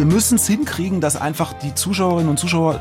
[0.00, 2.80] wir müssen es hinkriegen, dass einfach die Zuschauerinnen und Zuschauer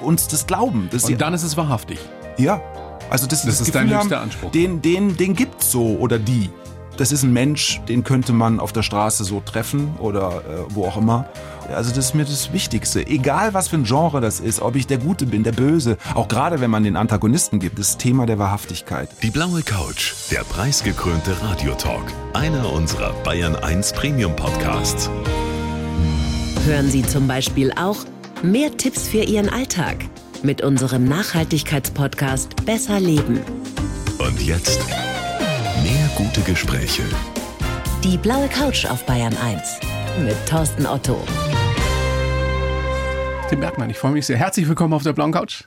[0.00, 0.88] uns das glauben.
[0.90, 1.98] Dass Und dann ist es wahrhaftig.
[2.38, 2.62] ja,
[3.10, 4.50] also das, Das das ist dein Gefühl höchster haben, Anspruch.
[4.50, 6.48] Den, den, den gibt's so oder die.
[6.96, 10.86] Das ist ein Mensch, den könnte man auf der Straße so treffen oder äh, wo
[10.86, 11.26] auch immer.
[11.68, 13.06] Also das ist mir das Wichtigste.
[13.06, 16.28] Egal was für ein Genre das ist, ob ich der Gute bin, der Böse, auch
[16.28, 19.10] gerade wenn man den Antagonisten gibt, das Thema der Wahrhaftigkeit.
[19.22, 22.10] Die blaue Couch, der preisgekrönte Radiotalk.
[22.32, 25.10] Einer unserer Bayern 1 Premium Podcasts.
[26.64, 28.06] Hören Sie zum Beispiel auch
[28.42, 29.98] mehr Tipps für Ihren Alltag
[30.42, 33.38] mit unserem Nachhaltigkeitspodcast Besser Leben.
[34.16, 34.80] Und jetzt
[35.82, 37.02] mehr gute Gespräche.
[38.02, 39.80] Die blaue Couch auf Bayern 1
[40.24, 41.22] mit Thorsten Otto.
[43.50, 44.38] Tim Bergmann, ich freue mich sehr.
[44.38, 45.64] Herzlich willkommen auf der blauen Couch.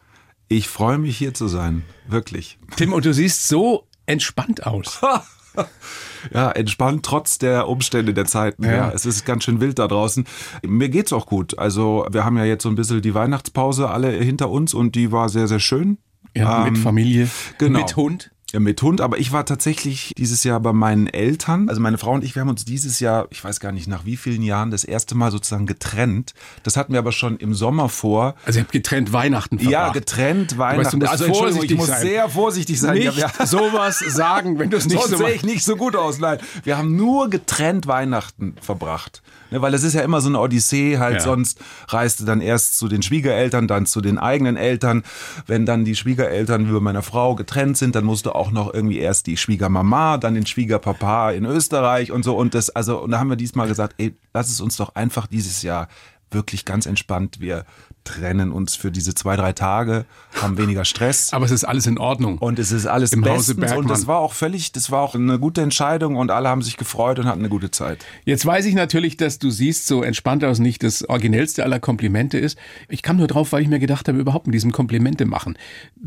[0.47, 2.57] Ich freue mich hier zu sein, wirklich.
[2.75, 4.99] Tim, und du siehst so entspannt aus.
[6.33, 8.63] Ja, entspannt trotz der Umstände der Zeiten.
[8.63, 8.71] Ja.
[8.71, 8.91] Ja.
[8.93, 10.25] es ist ganz schön wild da draußen.
[10.65, 11.57] Mir geht's auch gut.
[11.57, 15.11] Also wir haben ja jetzt so ein bisschen die Weihnachtspause alle hinter uns und die
[15.11, 15.97] war sehr, sehr schön.
[16.35, 17.79] Ja, Ähm, mit Familie, genau.
[17.79, 18.31] mit Hund.
[18.53, 21.67] Ja, mit Hund, aber ich war tatsächlich dieses Jahr bei meinen Eltern.
[21.67, 24.05] Also meine Frau und ich, wir haben uns dieses Jahr, ich weiß gar nicht nach
[24.05, 26.33] wie vielen Jahren, das erste Mal sozusagen getrennt.
[26.63, 28.35] Das hatten wir aber schon im Sommer vor.
[28.45, 29.71] Also ihr habt getrennt Weihnachten verbracht.
[29.73, 30.97] Ja, getrennt, Weihnachten.
[30.99, 32.01] musst also vorsichtig ich muss sein.
[32.01, 32.97] sehr vorsichtig sein.
[32.97, 35.97] Nicht Ja, sowas sagen, wenn du es nicht Sonst so sehe ich nicht so gut
[35.97, 36.19] aus.
[36.19, 39.21] Nein, wir haben nur getrennt Weihnachten verbracht.
[39.49, 41.19] Ne, weil es ist ja immer so eine Odyssee, halt Ja.
[41.21, 45.03] sonst reiste dann erst zu den Schwiegereltern, dann zu den eigenen Eltern.
[45.45, 48.99] Wenn dann die Schwiegereltern wie bei meiner Frau getrennt sind, dann musste auch noch irgendwie
[48.99, 52.35] erst die Schwiegermama, dann den Schwiegerpapa in Österreich und so.
[52.35, 55.27] Und das, also, und da haben wir diesmal gesagt, ey, lass es uns doch einfach
[55.27, 55.87] dieses Jahr
[56.31, 57.39] wirklich ganz entspannt.
[57.39, 57.65] Wir
[58.07, 60.05] trennen uns für diese zwei, drei Tage,
[60.41, 61.33] haben weniger Stress.
[61.33, 62.37] Aber es ist alles in Ordnung.
[62.37, 63.87] Und es ist alles Im Hause bestens und Bergmann.
[63.87, 67.19] das war auch völlig, das war auch eine gute Entscheidung und alle haben sich gefreut
[67.19, 68.05] und hatten eine gute Zeit.
[68.23, 72.37] Jetzt weiß ich natürlich, dass du siehst so entspannt aus nicht das originellste aller Komplimente
[72.37, 72.57] ist.
[72.87, 75.57] Ich kam nur drauf, weil ich mir gedacht habe, überhaupt mit diesem Komplimente machen.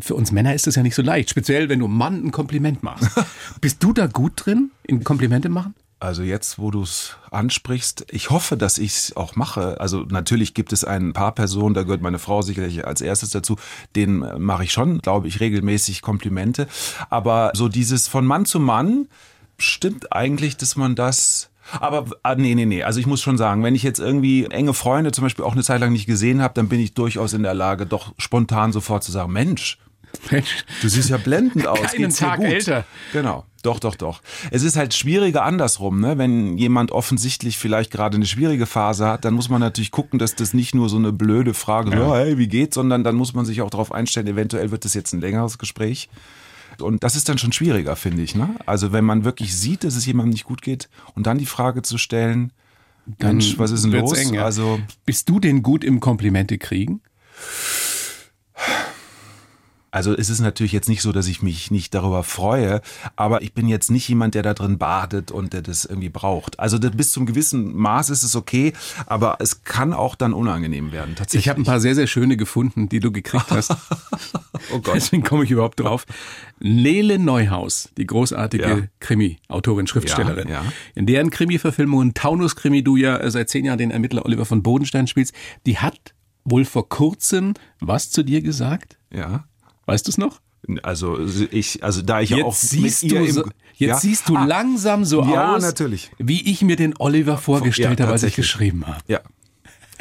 [0.01, 2.83] Für uns Männer ist das ja nicht so leicht, speziell wenn du Mann ein Kompliment
[2.83, 3.10] machst.
[3.60, 5.75] Bist du da gut drin, in Komplimente machen?
[6.00, 9.78] Also jetzt, wo du es ansprichst, ich hoffe, dass ich es auch mache.
[9.81, 13.56] Also natürlich gibt es ein paar Personen, da gehört meine Frau sicherlich als erstes dazu,
[13.94, 16.69] denen äh, mache ich schon, glaube ich, regelmäßig Komplimente.
[17.10, 19.09] Aber so dieses von Mann zu Mann
[19.59, 22.83] stimmt eigentlich, dass man das aber ah, nee, nee, nee.
[22.83, 25.62] Also ich muss schon sagen, wenn ich jetzt irgendwie enge Freunde zum Beispiel auch eine
[25.62, 29.05] Zeit lang nicht gesehen habe, dann bin ich durchaus in der Lage, doch spontan sofort
[29.05, 29.78] zu sagen, Mensch,
[30.31, 31.81] Mensch, Du siehst ja blendend aus.
[31.81, 32.47] Keinen Geht's Tag gut?
[32.47, 32.84] älter.
[33.12, 33.44] Genau.
[33.62, 34.22] Doch, doch, doch.
[34.50, 36.16] Es ist halt schwieriger andersrum, ne?
[36.16, 40.34] Wenn jemand offensichtlich vielleicht gerade eine schwierige Phase hat, dann muss man natürlich gucken, dass
[40.34, 43.44] das nicht nur so eine blöde Frage, so, hey, wie geht's, sondern dann muss man
[43.44, 46.09] sich auch darauf einstellen, eventuell wird das jetzt ein längeres Gespräch.
[46.78, 48.54] Und das ist dann schon schwieriger, finde ich, ne?
[48.65, 51.82] Also wenn man wirklich sieht, dass es jemandem nicht gut geht und dann die Frage
[51.82, 52.53] zu stellen,
[53.19, 54.19] Mensch, was ist denn los?
[54.19, 54.44] eng, ja.
[54.44, 57.00] Also Bist du denn gut im Komplimente kriegen?
[59.91, 62.81] Also es ist natürlich jetzt nicht so, dass ich mich nicht darüber freue,
[63.17, 66.61] aber ich bin jetzt nicht jemand, der da drin badet und der das irgendwie braucht.
[66.61, 68.73] Also das, bis zum gewissen Maß ist es okay,
[69.06, 71.15] aber es kann auch dann unangenehm werden.
[71.17, 71.47] Tatsächlich.
[71.47, 73.73] Ich habe ein paar sehr, sehr schöne gefunden, die du gekriegt hast.
[74.73, 74.95] oh Gott.
[74.95, 76.07] Deswegen komme ich überhaupt drauf.
[76.61, 78.78] Nele Neuhaus, die großartige Ja.
[79.01, 80.49] Krimi-Autorin, Schriftstellerin.
[80.49, 80.72] Ja, ja.
[80.95, 85.07] In deren Krimi-Verfilmung Taunus-Krimi du ja äh, seit zehn Jahren den Ermittler Oliver von Bodenstein
[85.07, 85.34] spielst,
[85.67, 86.15] die hat
[86.45, 88.99] wohl vor kurzem was zu dir gesagt?
[89.12, 89.45] Ja.
[89.86, 90.41] Weißt du es noch?
[90.82, 91.18] Also
[91.50, 93.44] ich, also da ich ja auch Jetzt siehst du, im, so,
[93.76, 93.96] jetzt ja?
[93.98, 96.10] siehst du Ah, langsam so Ja, aus, natürlich.
[96.18, 99.00] wie ich mir den Oliver vorgestellt Ja, habe, als ich geschrieben habe.
[99.08, 99.20] Ja.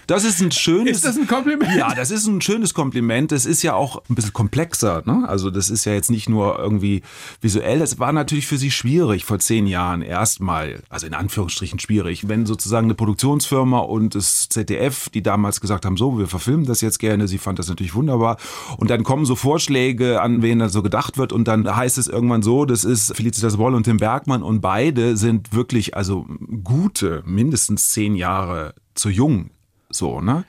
[0.09, 0.97] Das ist ein schönes.
[0.97, 1.75] Ist das ein Kompliment?
[1.77, 3.31] Ja, das ist ein schönes Kompliment.
[3.31, 5.03] Das ist ja auch ein bisschen komplexer.
[5.05, 5.23] Ne?
[5.27, 7.03] Also das ist ja jetzt nicht nur irgendwie
[7.41, 7.79] visuell.
[7.83, 12.47] Es war natürlich für sie schwierig vor zehn Jahren erstmal, also in Anführungsstrichen schwierig, wenn
[12.47, 16.97] sozusagen eine Produktionsfirma und das ZDF, die damals gesagt haben, so, wir verfilmen das jetzt
[16.97, 17.27] gerne.
[17.27, 18.37] Sie fand das natürlich wunderbar.
[18.77, 21.31] Und dann kommen so Vorschläge, an wen da so gedacht wird.
[21.31, 24.41] Und dann heißt es irgendwann so, das ist Felicitas Woll und Tim Bergmann.
[24.41, 26.25] Und beide sind wirklich, also
[26.63, 29.51] gute, mindestens zehn Jahre zu jung.
[29.89, 30.45] So, ne?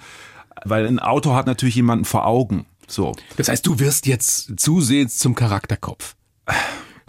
[0.65, 2.67] Weil ein Autor hat natürlich jemanden vor Augen.
[2.87, 3.15] So.
[3.37, 6.17] Das heißt, du wirst jetzt zusehends zum Charakterkopf.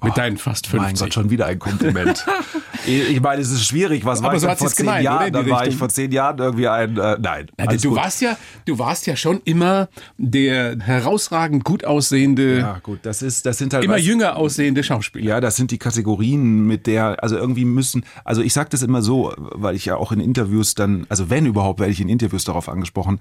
[0.03, 0.80] Mit deinen fast 50.
[0.80, 2.25] Oh, Mein Gott, schon wieder ein Kompliment.
[2.88, 4.03] ich meine, es ist schwierig.
[4.03, 5.31] Was war Aber ich so vor zehn gemeint, Jahren?
[5.33, 7.48] Dann war ich vor zehn Jahren irgendwie ein, äh, nein.
[7.57, 7.98] Alles du gut.
[8.00, 13.45] warst ja, du warst ja schon immer der herausragend gut aussehende, Ja, gut, das ist,
[13.45, 15.25] das sind halt immer weißt- jünger aussehende Schauspieler.
[15.25, 19.01] Ja, das sind die Kategorien, mit der, also irgendwie müssen, also ich sage das immer
[19.01, 22.44] so, weil ich ja auch in Interviews dann, also wenn überhaupt, werde ich in Interviews
[22.44, 23.19] darauf angesprochen.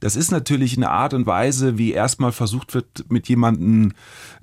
[0.00, 3.92] Das ist natürlich eine Art und Weise, wie erstmal versucht wird, mit jemandem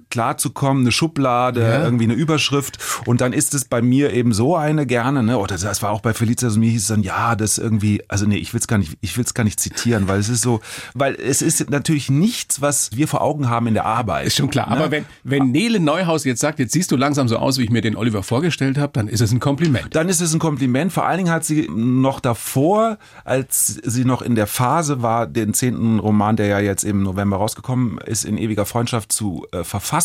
[0.09, 1.83] klarzukommen, eine Schublade, Ja.
[1.83, 5.38] irgendwie eine Überschrift und dann ist es bei mir eben so eine gerne, ne?
[5.38, 8.25] Oder das war auch bei Felicia, also mir hieß es dann, ja, das irgendwie, also
[8.25, 10.42] nee, ich will es gar nicht, ich will es gar nicht zitieren, weil es ist
[10.42, 10.62] so,
[10.94, 14.27] weil es ist natürlich nichts, was wir vor Augen haben in der Arbeit.
[14.27, 14.69] Ist schon klar.
[14.69, 14.75] Ne?
[14.77, 17.69] Aber wenn, wenn Nele Neuhaus jetzt sagt, jetzt siehst du langsam so aus, wie ich
[17.69, 19.95] mir den Oliver vorgestellt habe, dann ist es ein Kompliment.
[19.95, 20.92] Dann ist es ein Kompliment.
[20.94, 25.53] Vor allen Dingen hat sie noch davor, als sie noch in der Phase war, den
[25.53, 29.97] zehnten Roman, der ja jetzt im November rausgekommen ist, in ewiger Freundschaft zu äh, verfassen,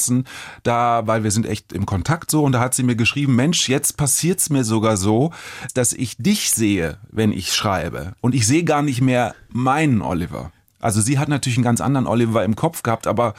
[0.63, 3.69] da, weil wir sind echt im Kontakt so, und da hat sie mir geschrieben, Mensch,
[3.69, 5.33] jetzt passiert's mir sogar so,
[5.75, 8.15] dass ich dich sehe, wenn ich schreibe.
[8.21, 10.53] Und ich sehe gar nicht mehr meinen Oliver.
[10.81, 13.35] Also sie hat natürlich einen ganz anderen Oliver im Kopf gehabt, aber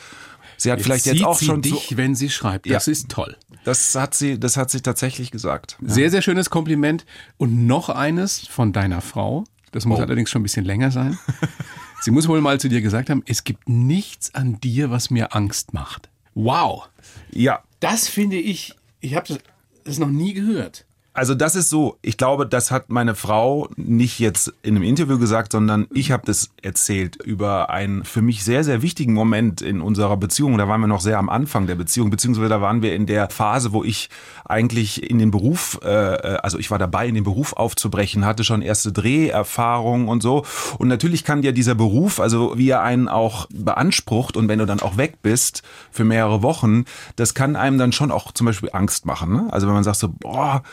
[0.57, 2.69] sie hat vielleicht jetzt auch schon dich, so, wenn sie schreibt.
[2.69, 2.91] Das Ja.
[2.91, 3.35] ist toll.
[3.65, 5.77] das hat sie, das hat sie tatsächlich gesagt.
[5.81, 7.05] Sehr, sehr schönes Kompliment.
[7.37, 9.43] Und noch eines von deiner Frau.
[9.71, 10.03] Das muss Oh.
[10.03, 11.17] allerdings schon ein bisschen länger sein.
[12.01, 15.33] Sie muss wohl mal zu dir gesagt haben, es gibt nichts an dir, was mir
[15.35, 16.09] Angst macht.
[16.35, 16.89] Wow.
[17.31, 19.39] Ja, Das finde ich, ich habe das,
[19.83, 20.85] das noch nie gehört.
[21.15, 25.19] Also das ist so, ich glaube, das hat meine Frau nicht jetzt in einem Interview
[25.19, 29.79] gesagt, sondern ich habe das erzählt über einen für mich sehr, sehr wichtigen Moment in
[29.79, 30.57] unserer Beziehung.
[30.57, 33.29] Da waren wir noch sehr am Anfang der Beziehung, beziehungsweise da waren wir in der
[33.29, 34.09] Phase, wo ich
[34.43, 38.63] eigentlich in den Beruf, äh, also ich war dabei, in den Beruf aufzubrechen, hatte schon
[38.63, 40.45] erste Dreherfahrungen und so.
[40.79, 44.65] Und natürlich kann dir dieser Beruf, also wie er einen auch beansprucht und wenn du
[44.65, 45.61] dann auch weg bist
[45.91, 46.85] für mehrere Wochen,
[47.17, 49.31] das kann einem dann schon auch zum Beispiel Angst machen.
[49.31, 49.47] Ne?
[49.51, 50.63] Also wenn man sagt so, boah,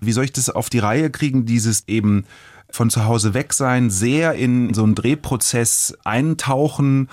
[0.00, 2.24] wie soll ich das auf die Reihe kriegen, dieses eben
[2.70, 7.08] von zu Hause weg sein, sehr in so einen Drehprozess eintauchen,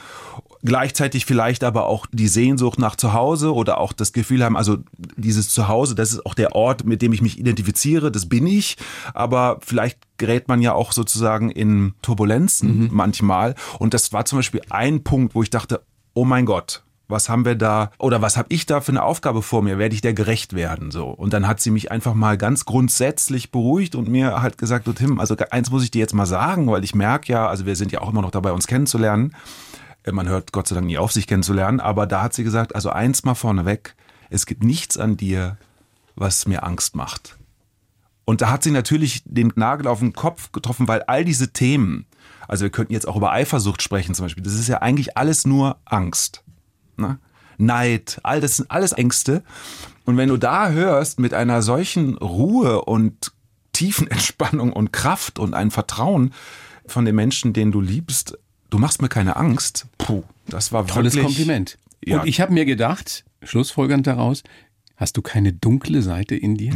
[0.63, 4.77] gleichzeitig vielleicht aber auch die Sehnsucht nach Zuhause oder auch das Gefühl haben, also
[5.15, 8.77] dieses Zuhause, das ist auch der Ort, mit dem ich mich identifiziere, das bin ich,
[9.13, 13.55] aber vielleicht gerät man ja auch sozusagen in Turbulenzen manchmal.
[13.79, 15.81] Und das war zum Beispiel ein Punkt, wo ich dachte,
[16.13, 19.41] oh mein Gott, was haben wir da oder was habe ich da für eine Aufgabe
[19.41, 19.77] vor mir?
[19.77, 21.07] Werde ich der gerecht werden so?
[21.07, 24.93] Und dann hat sie mich einfach mal ganz grundsätzlich beruhigt und mir halt gesagt, du
[24.93, 27.75] Tim, also eins muss ich dir jetzt mal sagen, weil ich merke ja, also wir
[27.75, 29.35] sind ja auch immer noch dabei, uns kennenzulernen.
[30.03, 32.75] Äh, Man hört Gott sei Dank nie auf, sich kennenzulernen, aber da hat sie gesagt,
[32.75, 33.95] also eins mal vorneweg,
[34.29, 35.57] es gibt nichts an dir,
[36.15, 37.37] was mir Angst macht.
[38.25, 42.05] Und da hat sie natürlich den Nagel auf den Kopf getroffen, weil all diese Themen,
[42.49, 45.47] also wir könnten jetzt auch über Eifersucht sprechen zum Beispiel, das ist ja eigentlich alles
[45.47, 46.43] nur Angst.
[46.97, 47.19] Ne?
[47.57, 49.43] Neid, all das sind alles Ängste.
[50.05, 53.31] Und wenn du da hörst mit einer solchen Ruhe und
[53.73, 56.33] tiefen Entspannung und Kraft und ein Vertrauen
[56.85, 58.37] von den Menschen, den du liebst,
[58.69, 59.87] du machst mir keine Angst.
[59.97, 61.77] Puh, das war Tolles wirklich, Kompliment.
[62.05, 62.21] Ja.
[62.21, 64.43] Und ich habe mir gedacht, schlussfolgernd daraus,
[64.95, 66.73] hast du keine dunkle Seite in dir,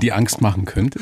[0.00, 1.00] die Angst machen könnte?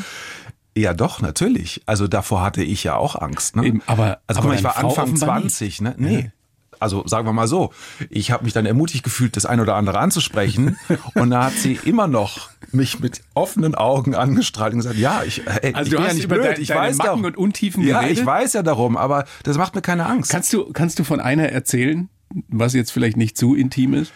[0.77, 1.83] Ja, doch, natürlich.
[1.87, 3.57] Also davor hatte ich ja auch Angst.
[3.57, 3.67] Ne?
[3.67, 5.95] Eben, aber- also aber mal, ich war Anfang offenbar 20, ne?
[5.99, 6.31] Nee.
[6.81, 7.73] Also sagen wir mal so,
[8.11, 10.79] ich habe mich dann ermutigt gefühlt, das ein oder andere anzusprechen
[11.15, 15.43] und da hat sie immer noch mich mit offenen Augen angestrahlt und gesagt, ja, ich,
[15.47, 17.37] ey, Also ich du bin hast ja nicht über blöd, dein- ich weiß Macken und
[17.37, 18.19] Untiefen Ja, geredet?
[18.21, 20.31] ich weiß ja darum, aber das macht mir keine Angst.
[20.31, 22.09] Kannst du, kannst du von einer erzählen,
[22.49, 24.13] was jetzt vielleicht nicht zu intim ist?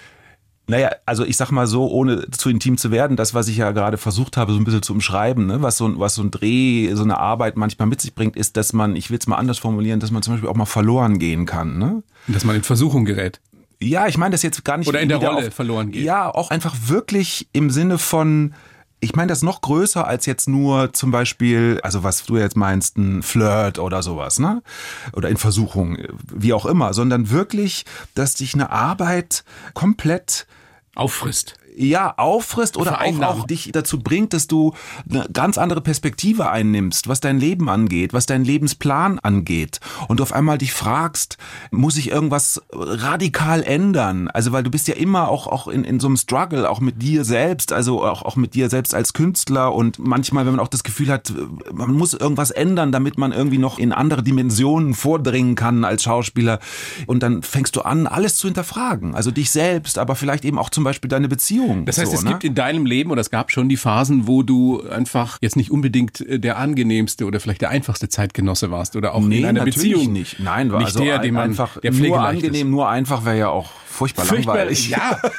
[0.68, 3.72] Naja, also ich sag mal so, ohne zu intim zu werden, das, was ich ja
[3.72, 6.30] gerade versucht habe, so ein bisschen zu umschreiben, ne, was so, ein- was so ein
[6.30, 9.36] Dreh, so eine Arbeit manchmal mit sich bringt, ist, dass man, ich will es mal
[9.36, 11.78] anders formulieren, dass man zum Beispiel auch mal verloren gehen kann.
[11.78, 12.02] Ne?
[12.28, 13.40] Dass man in Versuchung gerät.
[13.80, 14.86] Ja, ich meine das jetzt gar nicht.
[14.86, 16.04] Oder in der Rolle verloren geht.
[16.04, 18.54] Ja, auch einfach wirklich im Sinne von,
[19.02, 22.96] ich meine das noch größer als jetzt nur zum Beispiel, also was du jetzt meinst,
[22.96, 24.62] ein Flirt oder sowas, ne?
[25.12, 25.98] Oder in Versuchung,
[26.32, 27.84] wie auch immer, sondern wirklich,
[28.14, 29.42] dass dich eine Arbeit
[29.74, 30.46] komplett
[30.94, 31.54] Auffrisst.
[31.76, 34.74] Ja, auffrisst oder auch, auch dich dazu bringt, dass du
[35.08, 39.80] eine ganz andere Perspektive einnimmst, was dein Leben angeht, was dein Lebensplan angeht.
[40.08, 41.38] Und du auf einmal dich fragst,
[41.70, 44.28] muss ich irgendwas radikal ändern?
[44.28, 47.00] Also, weil du bist ja immer auch, auch in, in so einem Struggle, auch mit
[47.02, 50.68] dir selbst, also auch, auch mit dir selbst als Künstler und manchmal, wenn man auch
[50.68, 51.32] das Gefühl hat,
[51.72, 56.58] man muss irgendwas ändern, damit man irgendwie noch in andere Dimensionen vordringen kann als Schauspieler.
[57.06, 59.14] Und dann fängst du an, alles zu hinterfragen.
[59.14, 61.61] Also dich selbst, aber vielleicht eben auch zum Beispiel deine Beziehung.
[61.84, 62.30] Das heißt, so, es ne?
[62.30, 65.70] gibt in deinem Leben oder es gab schon die Phasen, wo du einfach jetzt nicht
[65.70, 69.64] unbedingt äh, der angenehmste oder vielleicht der einfachste Zeitgenosse warst oder auch Nee, in einer
[69.64, 70.12] Beziehung.
[70.12, 70.40] nicht.
[70.40, 73.48] Nein, war nicht also der, den man einfach der nur angenehm, nur einfach wäre ja
[73.48, 74.90] auch furchtbar, Furchtbar, langweilig.
[74.90, 75.20] ja.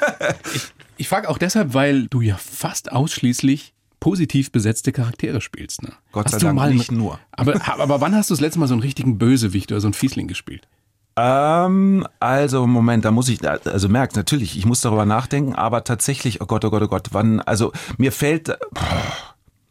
[0.54, 0.62] Ich,
[0.98, 5.82] ich frage auch deshalb, weil du ja fast ausschließlich positiv besetzte Charaktere spielst.
[5.82, 5.94] Ne?
[6.12, 7.20] Gott sei Hast Dank mal nicht nur.
[7.32, 9.94] Aber, aber wann hast du das letzte Mal so einen richtigen Bösewicht oder so einen
[9.94, 10.68] Fiesling gespielt?
[11.16, 16.42] Ähm, also Moment, da muss ich, also merkt natürlich, ich muss darüber nachdenken, aber tatsächlich,
[16.42, 18.58] oh Gott, oh Gott, oh Gott, wann, also mir fällt,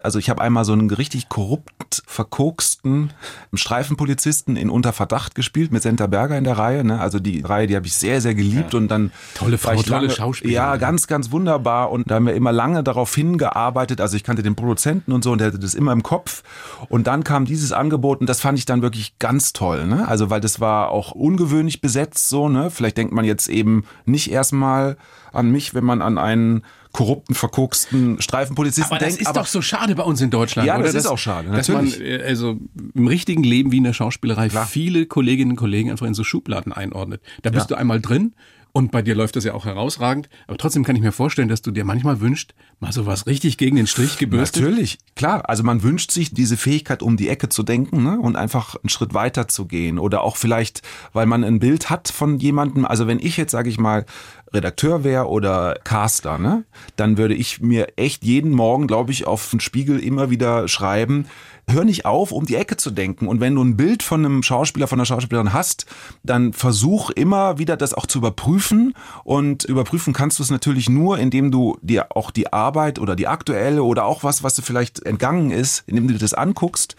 [0.04, 3.12] Also ich habe einmal so einen richtig korrupt verkoksten
[3.54, 6.84] Streifenpolizisten in Unter Verdacht gespielt mit Senta Berger in der Reihe.
[6.84, 7.00] Ne?
[7.00, 8.78] Also die Reihe, die habe ich sehr, sehr geliebt ja.
[8.78, 10.54] und dann tolle Frau, tolle lange, Schauspielerin.
[10.54, 11.90] Ja, ganz, ganz wunderbar.
[11.90, 14.00] Und da haben wir immer lange darauf hingearbeitet.
[14.00, 16.42] Also ich kannte den Produzenten und so und der hatte das immer im Kopf.
[16.88, 19.86] Und dann kam dieses Angebot und das fand ich dann wirklich ganz toll.
[19.86, 20.06] Ne?
[20.08, 22.48] Also weil das war auch ungewöhnlich besetzt so.
[22.48, 22.70] Ne?
[22.70, 24.96] Vielleicht denkt man jetzt eben nicht erstmal
[25.32, 29.22] an mich, wenn man an einen korrupten, verkoksten Streifenpolizisten aber das denkt.
[29.22, 30.66] ist aber doch so schade bei uns in Deutschland.
[30.66, 30.84] Ja, oder?
[30.84, 31.48] das, das ist auch schade.
[31.48, 31.92] Natürlich.
[31.92, 32.58] Dass man äh, also
[32.94, 34.66] im richtigen Leben wie in der Schauspielerei Klar.
[34.66, 37.22] viele Kolleginnen und Kollegen einfach in so Schubladen einordnet.
[37.42, 37.76] Da bist ja.
[37.76, 38.34] du einmal drin
[38.74, 40.30] und bei dir läuft das ja auch herausragend.
[40.46, 43.58] Aber trotzdem kann ich mir vorstellen, dass du dir manchmal wünschst, mal so was richtig
[43.58, 44.62] gegen den Strich gebürstet.
[44.62, 45.48] Natürlich, klar.
[45.48, 48.18] Also man wünscht sich diese Fähigkeit, um die Ecke zu denken ne?
[48.18, 49.98] und einfach einen Schritt weiter zu gehen.
[49.98, 50.80] Oder auch vielleicht,
[51.12, 52.86] weil man ein Bild hat von jemandem.
[52.86, 54.06] Also wenn ich jetzt, sage ich mal,
[54.52, 56.64] Redakteur wäre oder Caster, ne,
[56.96, 61.26] dann würde ich mir echt jeden Morgen, glaube ich, auf den Spiegel immer wieder schreiben,
[61.68, 63.28] hör nicht auf, um die Ecke zu denken.
[63.28, 65.86] Und wenn du ein Bild von einem Schauspieler, von einer Schauspielerin hast,
[66.22, 68.94] dann versuch immer wieder das auch zu überprüfen.
[69.24, 73.28] Und überprüfen kannst du es natürlich nur, indem du dir auch die Arbeit oder die
[73.28, 76.96] aktuelle oder auch was, was du vielleicht entgangen ist, indem du dir das anguckst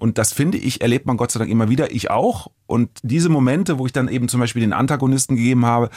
[0.00, 2.50] und das finde ich, erlebt man Gott sei Dank immer wieder, ich auch.
[2.66, 5.90] Und diese Momente, wo ich dann eben zum Beispiel den Antagonisten gegeben habe,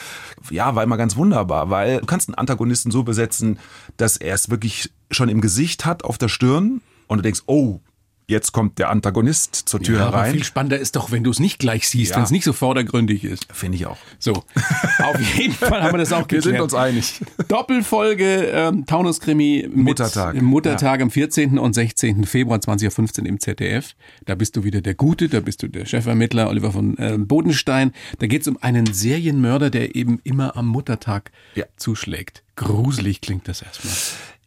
[0.50, 3.58] ja, war immer ganz wunderbar, weil du kannst einen Antagonisten so besetzen,
[3.96, 6.82] dass er es wirklich schon im Gesicht hat, auf der Stirn.
[7.06, 7.80] Und du denkst, oh,
[8.26, 10.32] jetzt kommt der Antagonist zur Tür ja, herein.
[10.32, 12.16] viel spannender ist doch, wenn du es nicht gleich siehst, ja.
[12.16, 13.46] wenn es nicht so vordergründig ist.
[13.52, 13.98] Finde ich auch.
[14.18, 14.32] So,
[14.98, 16.44] auf jeden Fall haben wir das auch geklärt.
[16.44, 17.20] Wir sind uns einig.
[17.48, 20.40] Doppelfolge ähm, Taunus-Krimi Muttertag.
[20.40, 21.04] Muttertag ja.
[21.04, 21.58] am 14.
[21.58, 22.24] und 16.
[22.24, 23.94] Februar 2015 im ZDF.
[24.24, 27.92] Da bist du wieder der Gute, da bist du der Chefermittler Oliver von äh, Bodenstein.
[28.18, 31.30] Da geht es um einen Serienmörder, der eben immer am Muttertag
[31.76, 32.42] zuschlägt.
[32.56, 33.92] Gruselig klingt das erstmal.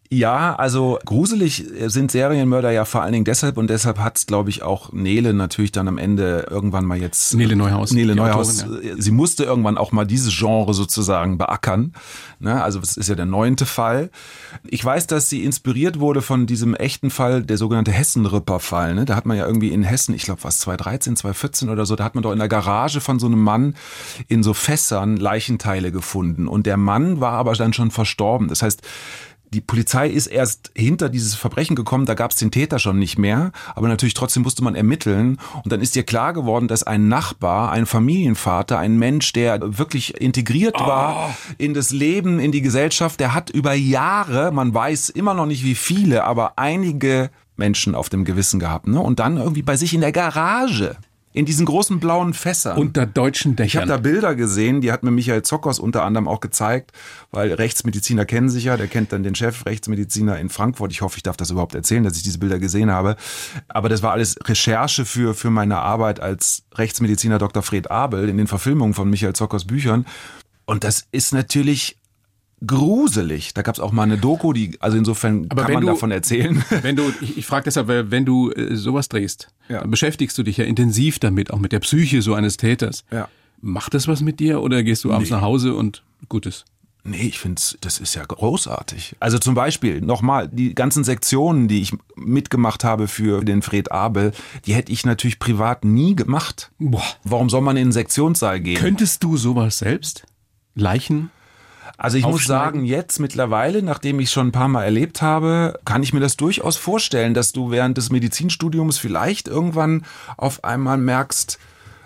[0.10, 4.64] Ja, also gruselig sind Serienmörder ja vor allen Dingen deshalb und deshalb hat's, glaube ich,
[4.64, 7.34] auch Nele natürlich dann am Ende irgendwann mal jetzt.
[7.34, 7.92] Nele Neuhaus.
[7.92, 8.64] Nele Neuhaus.
[8.64, 8.96] Autorin, ja.
[8.98, 11.94] Sie musste irgendwann auch mal dieses Genre sozusagen beackern.
[12.40, 12.64] Ne?
[12.64, 14.10] Also das ist ja der neunte Fall.
[14.64, 18.96] Ich weiß, dass sie inspiriert wurde von diesem echten Fall, der sogenannte Hessenripper-Fall.
[18.96, 19.04] Ne?
[19.04, 22.06] Da hat man ja irgendwie in Hessen, ich glaube was 2013, 2014 oder so, da
[22.06, 23.76] hat man doch in der Garage von so einem Mann
[24.30, 26.48] in so Fässern Leichenteile gefunden.
[26.48, 28.48] Und der Mann war aber dann schon verstorben.
[28.48, 28.82] Das heißt,
[29.54, 33.18] die Polizei ist erst hinter dieses Verbrechen gekommen, da gab es den Täter schon nicht
[33.18, 37.08] mehr, aber natürlich trotzdem musste man ermitteln und dann ist ihr klar geworden, dass ein
[37.08, 40.88] Nachbar, ein Familienvater, ein Mensch, der wirklich integriert oh.
[40.88, 45.46] war in das Leben, in die Gesellschaft, der hat über Jahre, man weiß immer noch
[45.46, 49.00] nicht wie viele, aber einige Menschen auf dem Gewissen gehabt, ne?
[49.00, 50.96] Und dann irgendwie bei sich in der Garage
[51.38, 52.80] in diesen großen blauen Fässern.
[52.80, 53.68] Unter deutschen Dächern.
[53.68, 56.92] Ich habe da Bilder gesehen, die hat mir Michael Zockers unter anderem auch gezeigt,
[57.30, 60.92] weil Rechtsmediziner kennen sich ja, der kennt dann den Chef Rechtsmediziner in Frankfurt.
[60.92, 63.18] Ich hoffe, ich darf das überhaupt erzählen, dass ich diese Bilder gesehen habe.
[63.68, 67.62] Aber das war alles Recherche für, für meine Arbeit als Rechtsmediziner Dr.
[67.62, 70.08] Fred Abel in den Verfilmungen von Michael Zockers Büchern.
[70.66, 71.98] Und das ist natürlich
[72.66, 73.54] gruselig.
[73.54, 76.12] Da gab es auch mal eine Doku, die, also insofern Aber kann man du, davon
[76.12, 76.64] erzählen.
[76.82, 79.82] Wenn du, ich, ich frage deshalb, wenn du äh, sowas drehst, ja.
[79.82, 83.04] dann beschäftigst du dich ja intensiv damit, auch mit der Psyche so eines Täters.
[83.12, 83.28] Ja.
[83.62, 85.36] Macht das was mit dir oder gehst du abends nee.
[85.36, 86.66] nach Hause und Gutes?
[87.04, 89.16] Nee, ich finde, das ist ja großartig.
[89.20, 94.34] Also zum Beispiel, nochmal, die ganzen Sektionen, die ich mitgemacht habe für den Fred Abel,
[94.66, 96.72] die hätte ich natürlich privat nie gemacht.
[96.80, 97.04] Boah.
[97.24, 98.78] Warum soll man in den Sektionssaal gehen?
[98.78, 100.26] Könntest du sowas selbst?
[100.76, 101.32] Leichen
[101.98, 106.04] also ich muss sagen, jetzt mittlerweile, nachdem ich schon ein paar Mal erlebt habe, kann
[106.04, 110.06] ich mir das durchaus vorstellen, dass du während des Medizinstudiums vielleicht irgendwann
[110.38, 111.58] auf einmal merkst,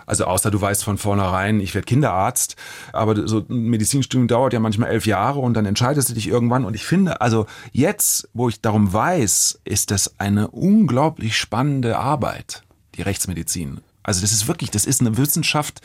[0.06, 2.56] also außer du weißt von vornherein, ich werde Kinderarzt,
[2.92, 6.64] aber so ein Medizinstudium dauert ja manchmal elf Jahre und dann entscheidest du dich irgendwann.
[6.64, 12.62] Und ich finde, also jetzt, wo ich darum weiß, ist das eine unglaublich spannende Arbeit,
[12.94, 13.80] die Rechtsmedizin.
[14.02, 15.80] Also das ist wirklich, das ist eine Wissenschaft,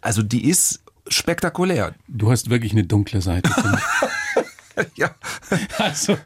[0.00, 1.94] also die ist spektakulär.
[2.08, 3.50] Du hast wirklich eine dunkle Seite.
[4.94, 5.10] ja.
[5.78, 6.16] Also,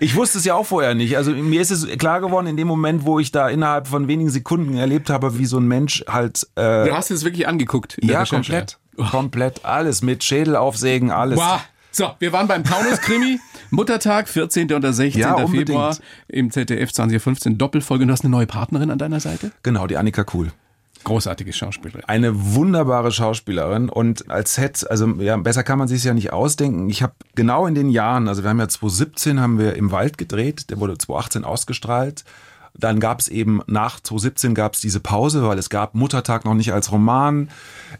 [0.00, 1.16] ich wusste es ja auch vorher nicht.
[1.16, 4.30] Also mir ist es klar geworden in dem Moment, wo ich da innerhalb von wenigen
[4.30, 6.46] Sekunden erlebt habe, wie so ein Mensch halt.
[6.54, 7.98] Äh, du hast es wirklich angeguckt.
[8.02, 8.78] ja, komplett.
[8.96, 9.04] Oh.
[9.04, 11.38] Komplett alles mit Schädel aufsägen, alles.
[11.38, 11.60] Wow.
[11.90, 13.40] So, wir waren beim Taunus-Krimi.
[13.70, 14.72] Muttertag, 14.
[14.72, 15.20] oder 16.
[15.20, 15.96] Ja, Februar
[16.28, 17.58] im ZDF 2015.
[17.58, 18.02] Doppelfolge.
[18.02, 19.52] Und du hast eine neue Partnerin an deiner Seite?
[19.62, 20.52] Genau, die Annika Kuhl.
[21.04, 22.04] Großartige Schauspielerin.
[22.06, 26.88] Eine wunderbare Schauspielerin und als Set, also ja, besser kann man sich ja nicht ausdenken.
[26.90, 30.18] Ich habe genau in den Jahren, also wir haben ja 2017 haben wir im Wald
[30.18, 32.24] gedreht, der wurde 2018 ausgestrahlt.
[32.74, 36.54] Dann gab es eben nach 2017 gab es diese Pause, weil es gab Muttertag noch
[36.54, 37.50] nicht als Roman.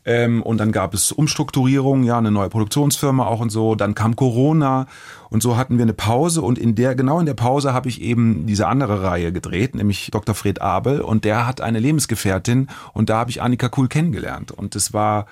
[0.04, 3.74] Ähm, und dann gab es Umstrukturierung, ja, eine neue Produktionsfirma auch und so.
[3.74, 4.86] Dann kam Corona
[5.30, 6.42] und so hatten wir eine Pause.
[6.42, 10.10] Und in der, genau in der Pause habe ich eben diese andere Reihe gedreht, nämlich
[10.12, 10.34] Dr.
[10.34, 11.00] Fred Abel.
[11.00, 14.52] Und der hat eine Lebensgefährtin und da habe ich Annika Kuhl kennengelernt.
[14.52, 15.26] Und das war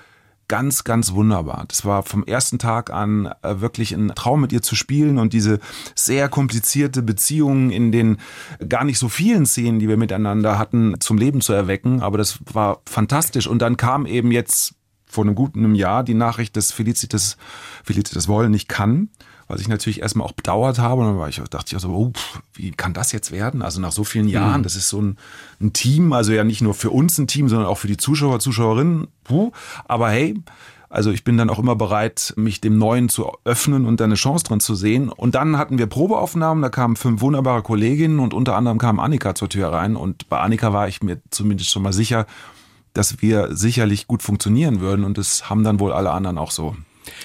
[0.47, 1.65] ganz, ganz wunderbar.
[1.67, 5.33] Das war vom ersten Tag an äh, wirklich ein Traum mit ihr zu spielen und
[5.33, 5.59] diese
[5.95, 8.17] sehr komplizierte Beziehung in den
[8.67, 12.01] gar nicht so vielen Szenen, die wir miteinander hatten, zum Leben zu erwecken.
[12.01, 13.47] Aber das war fantastisch.
[13.47, 14.75] Und dann kam eben jetzt
[15.05, 17.37] vor einem guten Jahr die Nachricht, dass Felicitas,
[17.83, 19.09] Felicitas Woll nicht kann
[19.47, 21.01] was ich natürlich erstmal auch bedauert habe.
[21.01, 22.11] Und dann war ich, dachte ich auch so, oh,
[22.53, 23.61] wie kann das jetzt werden?
[23.61, 24.63] Also nach so vielen Jahren, mhm.
[24.63, 25.17] das ist so ein,
[25.61, 28.39] ein, Team, also ja nicht nur für uns ein Team, sondern auch für die Zuschauer,
[28.39, 29.07] Zuschauerinnen.
[29.23, 29.51] Puh.
[29.85, 30.35] Aber hey,
[30.89, 34.15] also ich bin dann auch immer bereit, mich dem Neuen zu öffnen und da eine
[34.15, 35.09] Chance drin zu sehen.
[35.09, 39.35] Und dann hatten wir Probeaufnahmen, da kamen fünf wunderbare Kolleginnen und unter anderem kam Annika
[39.35, 39.95] zur Tür rein.
[39.95, 42.25] Und bei Annika war ich mir zumindest schon mal sicher,
[42.93, 45.03] dass wir sicherlich gut funktionieren würden.
[45.03, 46.75] Und das haben dann wohl alle anderen auch so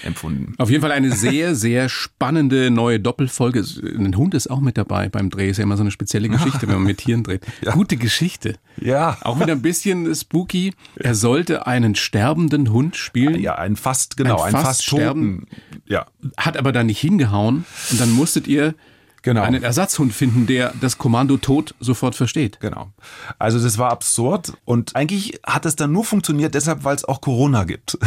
[0.03, 0.53] empfunden.
[0.57, 3.63] Auf jeden Fall eine sehr, sehr spannende neue Doppelfolge.
[3.83, 5.49] Ein Hund ist auch mit dabei beim Dreh.
[5.49, 7.45] Ist ja immer so eine spezielle Geschichte, wenn man mit Tieren dreht.
[7.61, 7.73] Ja.
[7.73, 8.55] Gute Geschichte.
[8.79, 9.17] Ja.
[9.21, 10.73] Auch wieder ein bisschen spooky.
[10.95, 13.39] Er sollte einen sterbenden Hund spielen.
[13.39, 15.47] Ja, einen fast, genau, einen fast, fast sterben.
[15.85, 16.07] Ja.
[16.37, 17.65] Hat aber da nicht hingehauen.
[17.91, 18.75] Und dann musstet ihr
[19.23, 19.41] genau.
[19.41, 22.59] einen Ersatzhund finden, der das Kommando Tod sofort versteht.
[22.59, 22.91] Genau.
[23.39, 27.21] Also das war absurd und eigentlich hat es dann nur funktioniert deshalb, weil es auch
[27.21, 27.97] Corona gibt.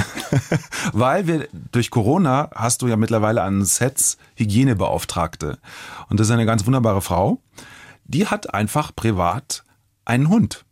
[0.93, 5.59] weil wir durch Corona hast du ja mittlerweile an Sets Hygienebeauftragte
[6.09, 7.41] und das ist eine ganz wunderbare Frau.
[8.05, 9.65] Die hat einfach privat
[10.05, 10.65] einen Hund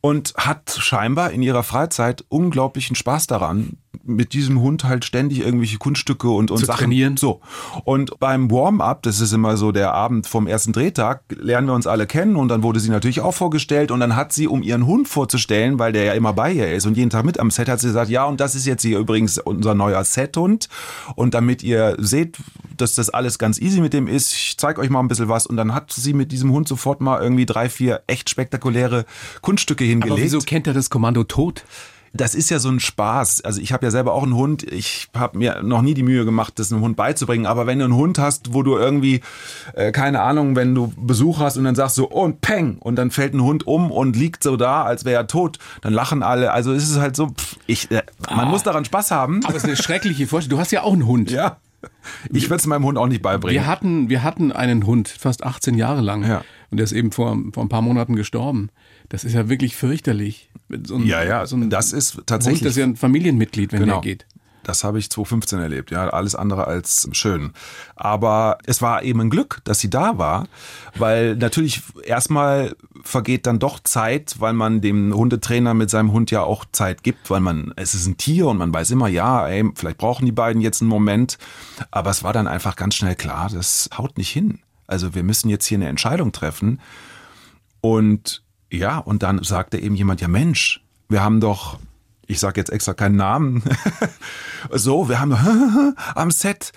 [0.00, 5.78] und hat scheinbar in ihrer Freizeit unglaublichen Spaß daran, mit diesem Hund halt ständig irgendwelche
[5.78, 6.78] Kunststücke und, und Zu Sachen.
[6.78, 7.16] trainieren.
[7.16, 7.40] So.
[7.84, 11.86] Und beim Warm-up, das ist immer so der Abend vom ersten Drehtag, lernen wir uns
[11.86, 14.86] alle kennen und dann wurde sie natürlich auch vorgestellt und dann hat sie, um ihren
[14.86, 17.68] Hund vorzustellen, weil der ja immer bei ihr ist und jeden Tag mit am Set,
[17.68, 20.68] hat sie gesagt, ja, und das ist jetzt hier übrigens unser neuer Set-Hund
[21.14, 22.36] und damit ihr seht,
[22.76, 25.46] dass das alles ganz easy mit dem ist, ich zeig euch mal ein bisschen was
[25.46, 29.04] und dann hat sie mit diesem Hund sofort mal irgendwie drei, vier echt spektakuläre
[29.40, 30.12] Kunststücke hingelegt.
[30.12, 31.64] Aber wieso kennt er das Kommando Tod?
[32.14, 33.42] Das ist ja so ein Spaß.
[33.42, 34.62] Also ich habe ja selber auch einen Hund.
[34.62, 37.44] Ich habe mir noch nie die Mühe gemacht, das einem Hund beizubringen.
[37.44, 39.20] Aber wenn du einen Hund hast, wo du irgendwie,
[39.74, 42.96] äh, keine Ahnung, wenn du Besuch hast und dann sagst du, oh, und peng, und
[42.96, 46.22] dann fällt ein Hund um und liegt so da, als wäre er tot, dann lachen
[46.22, 46.52] alle.
[46.52, 48.48] Also es ist halt so, pff, ich, äh, man ah.
[48.48, 49.40] muss daran Spaß haben.
[49.44, 50.58] Aber es ist eine schreckliche Vorstellung.
[50.58, 51.32] Du hast ja auch einen Hund.
[51.32, 51.56] Ja.
[52.32, 53.54] Ich würde es meinem Hund auch nicht beibringen.
[53.54, 56.24] Wir hatten, wir hatten einen Hund, fast 18 Jahre lang.
[56.24, 56.44] Ja.
[56.70, 58.70] Und der ist eben vor, vor ein paar Monaten gestorben.
[59.08, 60.50] Das ist ja wirklich fürchterlich.
[60.86, 62.60] So ein, ja, ja, so ein das ist tatsächlich.
[62.60, 64.00] Hund, das ist ja ein Familienmitglied, wenn genau.
[64.00, 64.26] der geht.
[64.64, 67.52] Das habe ich 2015 erlebt, ja, alles andere als schön.
[67.94, 70.48] Aber es war eben ein Glück, dass sie da war,
[70.96, 76.42] weil natürlich erstmal vergeht dann doch Zeit, weil man dem Hundetrainer mit seinem Hund ja
[76.42, 79.64] auch Zeit gibt, weil man, es ist ein Tier und man weiß immer, ja, ey,
[79.74, 81.38] vielleicht brauchen die beiden jetzt einen Moment.
[81.90, 84.60] Aber es war dann einfach ganz schnell klar, das haut nicht hin.
[84.86, 86.80] Also wir müssen jetzt hier eine Entscheidung treffen.
[87.80, 88.42] Und
[88.78, 91.78] ja, und dann sagte eben jemand, ja Mensch, wir haben doch,
[92.26, 93.62] ich sage jetzt extra keinen Namen,
[94.70, 95.34] so, wir haben
[96.14, 96.72] am Set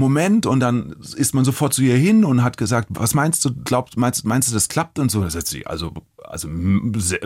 [0.00, 3.52] Moment und dann ist man sofort zu ihr hin und hat gesagt, was meinst du,
[3.52, 5.22] glaubt, meinst, meinst du, das klappt und so?
[5.22, 6.48] Da sagt sie, also, also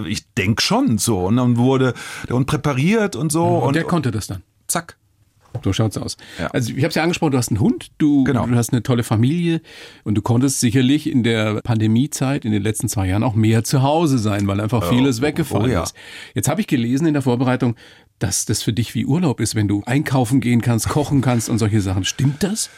[0.06, 1.26] ich denke schon so.
[1.26, 1.92] Und dann wurde
[2.26, 3.44] der Hund präpariert und so.
[3.44, 4.42] Und, und der konnte das dann.
[4.68, 4.96] Zack.
[5.62, 6.16] So schaut's aus.
[6.38, 6.48] Ja.
[6.48, 8.46] Also ich habe es ja angesprochen, du hast einen Hund, du, genau.
[8.46, 9.60] du hast eine tolle Familie
[10.04, 13.82] und du konntest sicherlich in der Pandemiezeit in den letzten zwei Jahren auch mehr zu
[13.82, 15.82] Hause sein, weil einfach vieles oh, weggefallen oh, ja.
[15.82, 15.94] ist.
[16.34, 17.76] Jetzt habe ich gelesen in der Vorbereitung,
[18.18, 21.58] dass das für dich wie Urlaub ist, wenn du einkaufen gehen kannst, kochen kannst und
[21.58, 22.04] solche Sachen.
[22.04, 22.70] Stimmt das?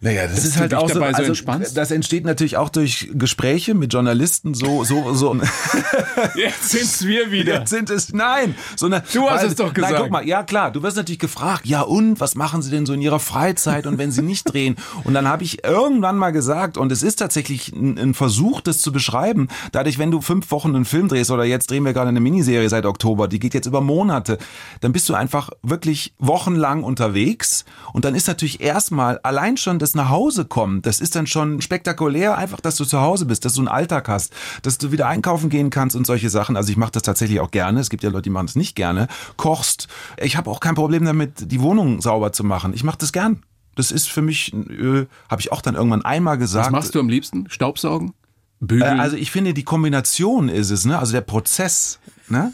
[0.00, 3.74] Naja, das, das ist halt auch so, also, so das entsteht natürlich auch durch Gespräche
[3.74, 5.34] mit Journalisten, so, so, so.
[6.36, 7.58] Jetzt sind's wir wieder.
[7.60, 8.54] Jetzt sind es, nein.
[8.76, 9.94] So eine, du hast weil, es doch gesagt.
[9.94, 12.86] Nein, guck mal, ja klar, du wirst natürlich gefragt, ja und, was machen sie denn
[12.86, 14.76] so in ihrer Freizeit und wenn sie nicht drehen?
[15.02, 18.80] Und dann habe ich irgendwann mal gesagt, und es ist tatsächlich ein, ein, Versuch, das
[18.80, 22.10] zu beschreiben, dadurch, wenn du fünf Wochen einen Film drehst oder jetzt drehen wir gerade
[22.10, 24.38] eine Miniserie seit Oktober, die geht jetzt über Monate,
[24.80, 29.87] dann bist du einfach wirklich wochenlang unterwegs und dann ist natürlich erstmal allein schon das
[29.88, 33.44] das nach Hause kommen, das ist dann schon spektakulär, einfach, dass du zu Hause bist,
[33.44, 36.56] dass du einen Alltag hast, dass du wieder einkaufen gehen kannst und solche Sachen.
[36.56, 37.80] Also ich mache das tatsächlich auch gerne.
[37.80, 39.08] Es gibt ja Leute, die machen das nicht gerne.
[39.36, 39.88] Kochst.
[40.18, 42.74] Ich habe auch kein Problem damit, die Wohnung sauber zu machen.
[42.74, 43.42] Ich mache das gern.
[43.76, 46.66] Das ist für mich, äh, habe ich auch dann irgendwann einmal gesagt.
[46.66, 47.48] Was machst du am liebsten?
[47.48, 48.12] Staubsaugen?
[48.60, 48.98] Bügeln?
[48.98, 50.98] Äh, also ich finde, die Kombination ist es, ne?
[50.98, 51.98] Also der Prozess,
[52.28, 52.52] ne?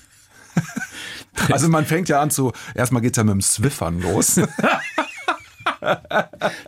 [1.50, 4.40] Also man fängt ja an zu, erstmal geht's ja mit dem Swiffern los.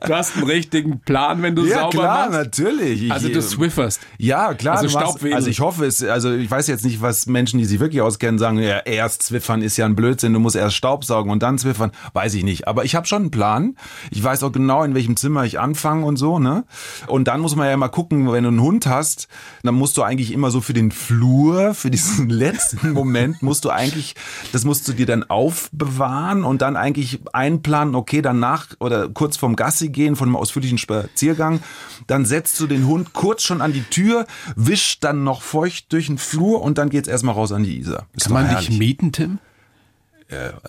[0.06, 2.32] Du hast einen richtigen Plan, wenn du Ja, sauber klar, machst.
[2.32, 3.02] natürlich.
[3.04, 4.00] Ich- Also du swifferst.
[4.18, 4.78] Ja, klar.
[4.78, 7.80] Also machst- also ich hoffe es, also ich weiß jetzt nicht, was Menschen, die sich
[7.80, 11.42] wirklich auskennen, sagen, ja, erst zwiffern ist ja ein Blödsinn, du musst erst Staubsaugen und
[11.42, 12.68] dann zwiffern, weiß ich nicht.
[12.68, 13.76] Aber ich habe schon einen Plan.
[14.10, 16.64] Ich weiß auch genau, in welchem Zimmer ich anfange und so, ne?
[17.06, 19.28] Und dann muss man ja mal gucken, wenn du einen Hund hast,
[19.62, 23.70] dann musst du eigentlich immer so für den Flur, für diesen letzten Moment, musst du
[23.70, 24.14] eigentlich,
[24.52, 29.56] das musst du dir dann aufbewahren und dann eigentlich einplanen, okay, danach oder kurz vorm
[29.56, 31.60] Gassi gehen, von einem ausführlichen Spaziergang,
[32.06, 36.06] dann setzt du den Hund kurz schon an die Tür, wischt dann noch feucht durch
[36.06, 38.06] den Flur und dann geht's erstmal raus an die Isar.
[38.14, 38.68] Ist Kann man herrlich.
[38.68, 39.38] dich mieten, Tim?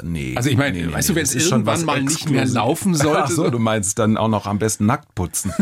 [0.03, 0.35] Nee.
[0.37, 2.03] Also ich meine, nee, nee, weißt du, nee, wenn das es ist schon irgendwann mal
[2.03, 5.51] nicht mehr laufen sollte, Ach so- du meinst dann auch noch am besten nackt putzen.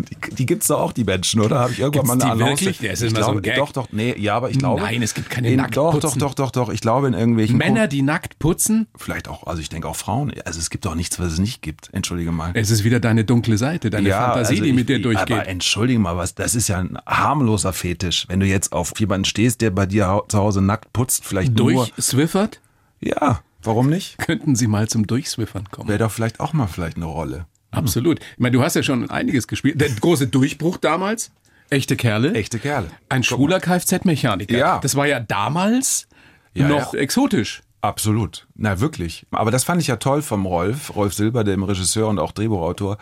[0.10, 1.58] die, die gibt's doch auch, die Menschen, oder?
[1.60, 2.60] Habe ich irgendwann Gibt's mal eine die Annonce?
[2.62, 2.78] wirklich?
[2.78, 3.56] Der ist ich immer so ein glaube, Gag.
[3.56, 4.80] Doch, doch, nee, ja, aber ich glaube.
[4.80, 6.68] Nein, es gibt keine in, nackt Doch, doch, doch, doch, doch.
[6.70, 10.32] Ich glaube in irgendwelchen Männer, die nackt putzen, vielleicht auch, also ich denke auch Frauen.
[10.46, 11.90] Also es gibt doch nichts, was es nicht gibt.
[11.92, 12.52] Entschuldige mal.
[12.54, 15.46] es ist wieder deine dunkle Seite, deine Fantasie, also die ich- mit dir Aber durchgeht.
[15.46, 18.24] entschuldige mal, was, das ist ja ein harmloser Fetisch.
[18.28, 21.72] Wenn du jetzt auf jemanden stehst, der bei dir zu Hause nackt putzt, vielleicht nur.
[21.72, 22.60] Durchswiffert,
[23.00, 24.16] Ja, warum nicht?
[24.18, 25.88] könnten sie mal zum Durchswiffern kommen.
[25.88, 27.46] Wäre doch vielleicht auch mal vielleicht eine Rolle.
[27.70, 28.18] Absolut.
[28.20, 29.80] Ich meine, du hast ja schon einiges gespielt.
[29.80, 31.30] Der große Durchbruch damals,
[31.70, 32.34] echte Kerle.
[32.34, 32.88] Echte Kerle.
[33.08, 34.56] Ein schwuler Kfz-Mechaniker.
[34.56, 34.78] Ja.
[34.80, 36.08] Das war ja damals
[36.54, 37.00] Ja, noch ja.
[37.00, 37.62] exotisch.
[37.82, 38.46] Absolut.
[38.56, 39.24] Na, wirklich.
[39.30, 42.98] Aber das fand ich ja toll vom Rolf, Rolf Silber, dem Regisseur und auch Drehbuchautor,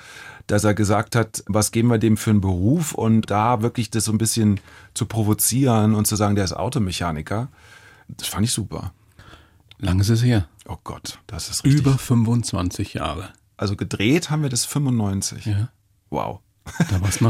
[0.46, 4.04] dass er gesagt hat, was geben wir dem für einen Beruf und da wirklich das
[4.04, 4.60] so ein bisschen
[4.94, 7.48] zu provozieren und zu sagen, der ist Automechaniker.
[8.08, 8.92] Das fand ich super.
[9.78, 10.46] Lang ist es her.
[10.68, 11.80] Oh Gott, das ist richtig.
[11.80, 13.30] Über 25 Jahre.
[13.58, 15.44] Also gedreht haben wir das 95.
[15.46, 15.68] Ja.
[16.08, 16.40] Wow.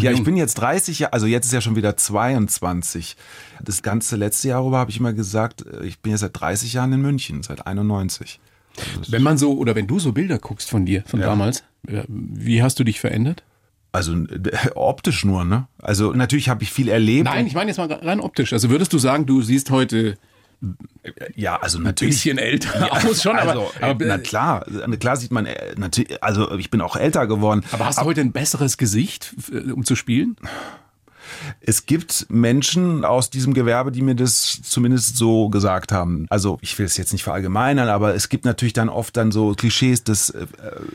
[0.00, 3.16] Ja, ich bin jetzt 30 Jahre, also jetzt ist ja schon wieder 22.
[3.62, 6.72] Das ganze letzte Jahr über habe ich immer gesagt, äh, ich bin jetzt seit 30
[6.72, 8.40] Jahren in München, seit 91.
[9.08, 11.26] Wenn man so, oder wenn du so Bilder guckst von dir, von Ja.
[11.26, 13.42] damals, wie hast du dich verändert?
[13.92, 14.16] Also
[14.74, 15.66] optisch nur, ne?
[15.80, 17.24] Also natürlich habe ich viel erlebt.
[17.24, 18.52] Nein, ich meine jetzt mal rein optisch.
[18.52, 20.18] Also würdest du sagen, du siehst heute
[21.36, 22.16] ja, also ein natürlich.
[22.16, 26.22] bisschen älter aus schon, also, aber, aber, na klar, na klar sieht man, äh, natürlich,
[26.22, 27.64] also ich bin auch älter geworden.
[27.72, 30.36] aber hast du heute ein besseres Gesicht, äh, um zu spielen?
[31.60, 36.26] Es gibt Menschen aus diesem Gewerbe, die mir das zumindest so gesagt haben.
[36.30, 39.52] Also ich will es jetzt nicht verallgemeinern, aber es gibt natürlich dann oft dann so
[39.52, 40.46] Klischees, dass äh,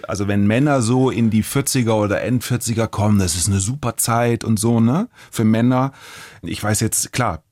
[0.08, 3.97] also wenn Männer so in die 40er oder End 40er kommen, das ist eine super
[3.97, 5.08] Zeit und so, ne?
[5.32, 5.93] Für Männer.
[6.41, 7.43] Ich weiß jetzt, klar,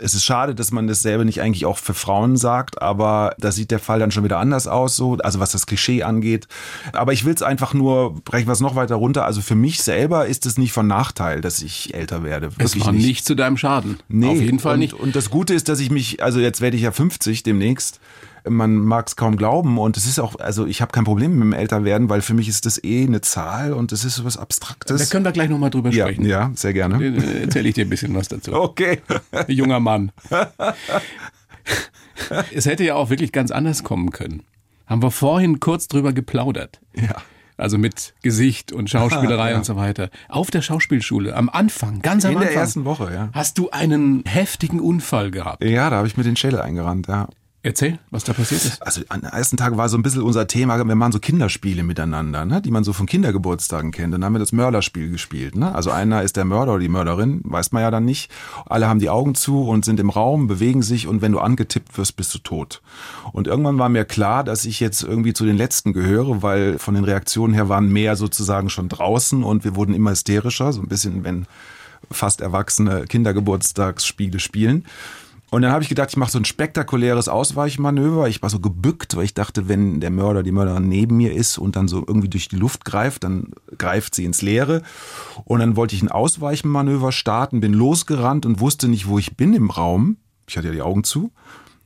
[0.00, 3.70] es ist schade, dass man dasselbe nicht eigentlich auch für Frauen sagt, aber da sieht
[3.70, 6.48] der Fall dann schon wieder anders aus, so, also was das Klischee angeht.
[6.92, 9.24] Aber ich will es einfach nur, brechen wir es noch weiter runter.
[9.24, 12.48] Also für mich selber ist es nicht von Nachteil, dass ich älter werde.
[12.58, 13.98] Es Wirklich war nicht zu deinem Schaden.
[14.08, 14.94] Nee, Auf jeden Fall und, nicht.
[14.94, 18.00] Und das Gute ist, dass ich mich, also jetzt werde ich ja 50 demnächst.
[18.48, 21.42] Man mag es kaum glauben und es ist auch, also ich habe kein Problem mit
[21.42, 24.34] dem Älterwerden, weil für mich ist das eh eine Zahl und das ist so was
[24.34, 25.10] Da Abstraktes.
[25.10, 26.24] können wir gleich nochmal drüber Ja, sprechen.
[26.24, 27.02] ja, sehr gerne.
[27.04, 28.52] Äh, Erzähle ich dir ein bisschen was dazu.
[28.54, 29.00] Okay.
[29.48, 30.12] Junger Mann.
[32.54, 34.42] es hätte ja auch wirklich ganz anders kommen können.
[34.86, 36.80] Haben wir vorhin kurz drüber geplaudert.
[36.94, 37.16] Ja.
[37.58, 39.56] Also mit Gesicht und Schauspielerei Ja.
[39.56, 40.10] und so weiter.
[40.28, 42.62] Auf der Schauspielschule, am Anfang, ganz am In der Anfang.
[42.62, 43.30] ersten Woche, ja.
[43.32, 45.64] Hast du einen heftigen Unfall gehabt?
[45.64, 47.28] Ja, da habe ich mir den Schädel eingerannt, ja.
[47.66, 48.80] Erzähl, was da passiert ist.
[48.80, 51.82] Also an den ersten Tag war so ein bisschen unser Thema, wir machen so Kinderspiele
[51.82, 54.14] miteinander, ne, die man so von Kindergeburtstagen kennt.
[54.14, 55.56] Dann haben wir das Mörderspiel gespielt.
[55.56, 55.74] Ne?
[55.74, 58.30] Also einer ist der Mörder oder die Mörderin, weiß man ja dann nicht.
[58.66, 61.98] Alle haben die Augen zu und sind im Raum, bewegen sich und wenn du angetippt
[61.98, 62.82] wirst, bist du tot.
[63.32, 66.94] Und irgendwann war mir klar, dass ich jetzt irgendwie zu den Letzten gehöre, weil von
[66.94, 70.86] den Reaktionen her waren mehr sozusagen schon draußen und wir wurden immer hysterischer, so ein
[70.86, 71.46] bisschen, wenn
[72.12, 74.84] fast erwachsene Kindergeburtstagsspiele spielen.
[75.50, 78.28] Und dann habe ich gedacht, ich mache so ein spektakuläres Ausweichmanöver.
[78.28, 81.56] Ich war so gebückt, weil ich dachte, wenn der Mörder, die Mörderin neben mir ist
[81.58, 84.82] und dann so irgendwie durch die Luft greift, dann greift sie ins Leere.
[85.44, 89.54] Und dann wollte ich ein Ausweichmanöver starten, bin losgerannt und wusste nicht, wo ich bin
[89.54, 90.16] im Raum.
[90.48, 91.30] Ich hatte ja die Augen zu.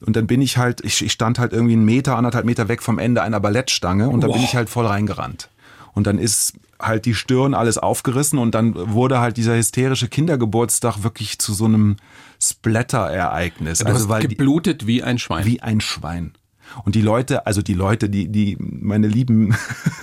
[0.04, 2.82] Und dann bin ich halt, ich, ich stand halt irgendwie einen Meter, anderthalb Meter weg
[2.82, 5.50] vom Ende einer Ballettstange und dann bin ich halt voll reingerannt.
[5.92, 11.02] Und dann ist halt die Stirn alles aufgerissen und dann wurde halt dieser hysterische Kindergeburtstag
[11.02, 11.96] wirklich zu so einem
[12.40, 13.83] Splatter-Ereignis.
[13.83, 15.44] Also weil die, geblutet wie ein Schwein.
[15.46, 16.35] wie ein Schwein.
[16.85, 19.57] Und die Leute, also die Leute, die, die, meine lieben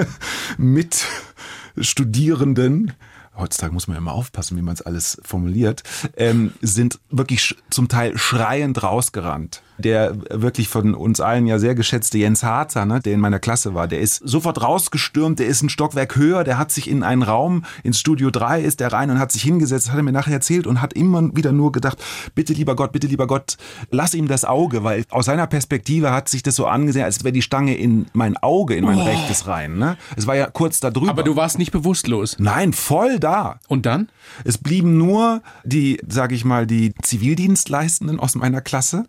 [0.58, 2.92] Mitstudierenden,
[3.38, 5.84] heutzutage muss man ja immer aufpassen, wie man es alles formuliert,
[6.16, 9.62] ähm, sind wirklich zum Teil schreiend rausgerannt.
[9.78, 13.74] Der wirklich von uns allen ja sehr geschätzte Jens Harzer, ne, der in meiner Klasse
[13.74, 17.24] war, der ist sofort rausgestürmt, der ist ein Stockwerk höher, der hat sich in einen
[17.24, 20.34] Raum, ins Studio 3 ist der rein und hat sich hingesetzt, hat er mir nachher
[20.34, 22.04] erzählt und hat immer wieder nur gedacht,
[22.36, 23.58] bitte lieber Gott, bitte lieber Gott,
[23.92, 27.32] lass ihm das Auge, weil aus seiner Perspektive hat sich das so angesehen, als wäre
[27.32, 29.04] die Stange in mein Auge, in mein oh.
[29.04, 29.78] rechtes rein.
[29.78, 29.98] Ne?
[30.16, 31.12] Es war ja kurz da drüber.
[31.12, 32.38] Aber du warst nicht bewusstlos.
[32.40, 33.60] Nein, voll da.
[33.68, 34.10] Und dann?
[34.44, 39.06] Es blieben nur die, sage ich mal, die Zivildienstleistenden aus meiner Klasse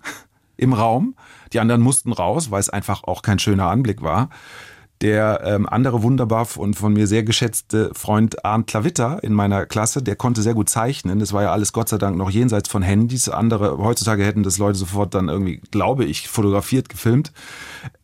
[0.59, 1.15] im Raum.
[1.55, 4.29] Die anderen mussten raus, weil es einfach auch kein schöner Anblick war.
[5.01, 10.03] Der ähm, andere wunderbar und von mir sehr geschätzte Freund Arndt Klavitter in meiner Klasse,
[10.03, 11.21] der konnte sehr gut zeichnen.
[11.21, 13.29] Das war ja alles Gott sei Dank noch jenseits von Handys.
[13.29, 17.33] Andere heutzutage hätten das Leute sofort dann irgendwie, glaube ich, fotografiert, gefilmt.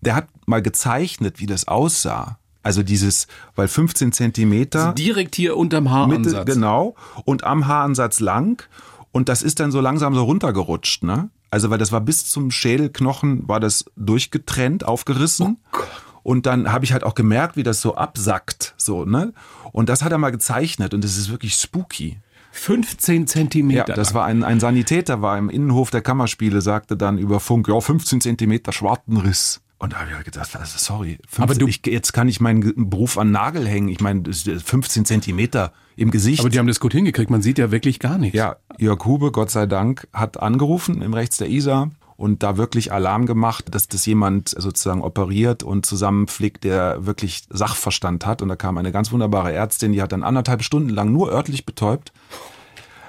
[0.02, 2.38] Der hat mal gezeichnet, wie das aussah.
[2.62, 4.80] Also dieses, weil 15 Zentimeter.
[4.80, 6.32] Also direkt hier unterm Haaransatz.
[6.32, 6.94] Mitte, genau.
[7.24, 8.62] Und am Haaransatz lang.
[9.10, 11.28] Und das ist dann so langsam so runtergerutscht, ne?
[11.54, 15.58] Also, weil das war bis zum Schädelknochen, war das durchgetrennt, aufgerissen.
[15.72, 15.78] Oh
[16.24, 19.32] und dann habe ich halt auch gemerkt, wie das so absackt, so, ne?
[19.70, 22.18] Und das hat er mal gezeichnet und das ist wirklich spooky.
[22.50, 23.88] 15 Zentimeter.
[23.88, 27.68] Ja, das war ein, ein Sanitäter, war im Innenhof der Kammerspiele, sagte dann über Funk,
[27.68, 29.60] ja, 15 Zentimeter Schwartenriss.
[29.84, 32.40] Und da habe ich halt gedacht, also sorry, 15, aber du, ich, jetzt kann ich
[32.40, 33.88] meinen Beruf an Nagel hängen.
[33.88, 36.40] Ich meine, 15 Zentimeter im Gesicht.
[36.40, 38.34] Aber die haben das gut hingekriegt, man sieht ja wirklich gar nichts.
[38.34, 42.92] Ja, Jörg Hube, Gott sei Dank, hat angerufen im Rechts der Isar und da wirklich
[42.92, 48.40] Alarm gemacht, dass das jemand sozusagen operiert und zusammenflickt, der wirklich Sachverstand hat.
[48.40, 51.66] Und da kam eine ganz wunderbare Ärztin, die hat dann anderthalb Stunden lang nur örtlich
[51.66, 52.14] betäubt,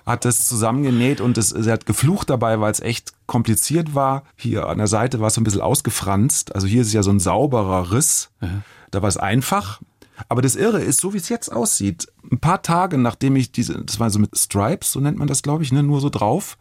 [0.05, 4.23] hat das zusammengenäht und es, sie hat geflucht dabei, weil es echt kompliziert war.
[4.35, 6.53] Hier an der Seite war es so ein bisschen ausgefranst.
[6.53, 8.29] Also hier ist ja so ein sauberer Riss.
[8.39, 8.63] Mhm.
[8.91, 9.81] Da war es einfach.
[10.29, 13.83] Aber das Irre ist, so wie es jetzt aussieht, ein paar Tage nachdem ich diese,
[13.83, 16.57] das war so mit Stripes, so nennt man das, glaube ich, ne, nur so drauf,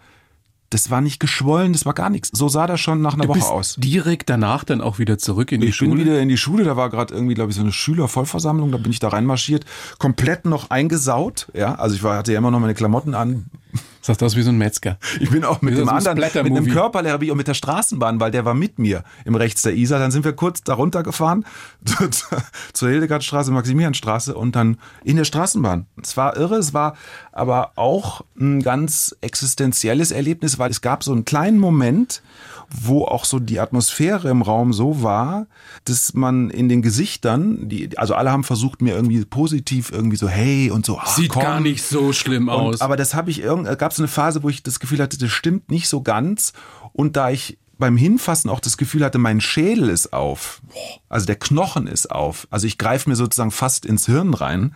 [0.70, 2.30] das war nicht geschwollen, das war gar nichts.
[2.32, 3.76] So sah das schon nach einer du Woche bist aus.
[3.78, 5.90] Direkt danach dann auch wieder zurück in die ich Schule.
[5.90, 8.72] Ich bin wieder in die Schule, da war gerade irgendwie, glaube ich, so eine Schülervollversammlung,
[8.72, 9.64] da bin ich da reinmarschiert,
[9.98, 13.46] komplett noch eingesaut, ja, also ich war, hatte ja immer noch meine Klamotten an,
[14.00, 14.98] Sahst aus wie so ein Metzger.
[15.18, 18.20] Ich bin auch mit dem so anderen, mit einem Körperlehrer, wie auch mit der Straßenbahn,
[18.20, 19.98] weil der war mit mir im rechts der Isar.
[19.98, 21.46] Dann sind wir kurz da runtergefahren
[22.72, 25.86] zur Hildegardstraße, Maximilianstraße und dann in der Straßenbahn.
[26.02, 26.96] Es war irre, es war
[27.32, 32.22] aber auch ein ganz existenzielles Erlebnis, weil es gab so einen kleinen Moment,
[32.70, 35.46] wo auch so die Atmosphäre im Raum so war,
[35.84, 40.28] dass man in den Gesichtern, die, also alle haben versucht, mir irgendwie positiv irgendwie so,
[40.28, 40.98] hey und so.
[41.00, 41.42] Ach, Sieht komm.
[41.42, 42.76] gar nicht so schlimm aus.
[42.76, 45.18] Und, aber das habe ich irgend, gab es eine Phase, wo ich das Gefühl hatte,
[45.18, 46.52] das stimmt nicht so ganz.
[46.92, 50.62] Und da ich beim Hinfassen auch das Gefühl hatte, mein Schädel ist auf.
[51.08, 52.46] Also der Knochen ist auf.
[52.50, 54.74] Also ich greife mir sozusagen fast ins Hirn rein.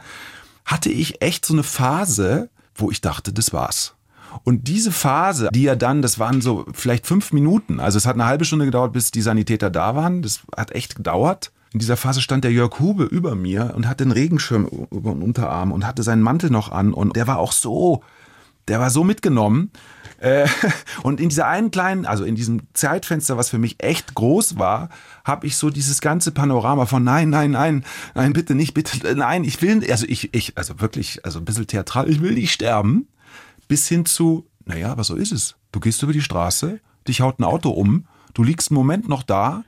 [0.65, 3.95] Hatte ich echt so eine Phase, wo ich dachte, das war's.
[4.45, 8.15] Und diese Phase, die ja dann, das waren so vielleicht fünf Minuten, also es hat
[8.15, 10.23] eine halbe Stunde gedauert, bis die Sanitäter da waren.
[10.23, 11.53] Das hat echt gedauert.
[11.73, 15.23] In dieser Phase stand der Jörg Hube über mir und hatte einen Regenschirm über den
[15.23, 18.03] Unterarm und hatte seinen Mantel noch an und der war auch so,
[18.69, 19.71] der war so mitgenommen.
[20.19, 20.49] Äh,
[21.03, 24.89] und in dieser einen kleinen, also in diesem Zeitfenster, was für mich echt groß war,
[25.25, 29.45] habe ich so dieses ganze Panorama von nein, nein, nein, nein, bitte nicht, bitte, nein,
[29.45, 33.09] ich will, also ich, ich, also wirklich, also ein bisschen theatral, ich will nicht sterben
[33.69, 35.57] bis hin zu, naja, aber so ist es.
[35.73, 39.23] Du gehst über die Straße, dich haut ein Auto um, du liegst einen Moment noch
[39.23, 39.65] da,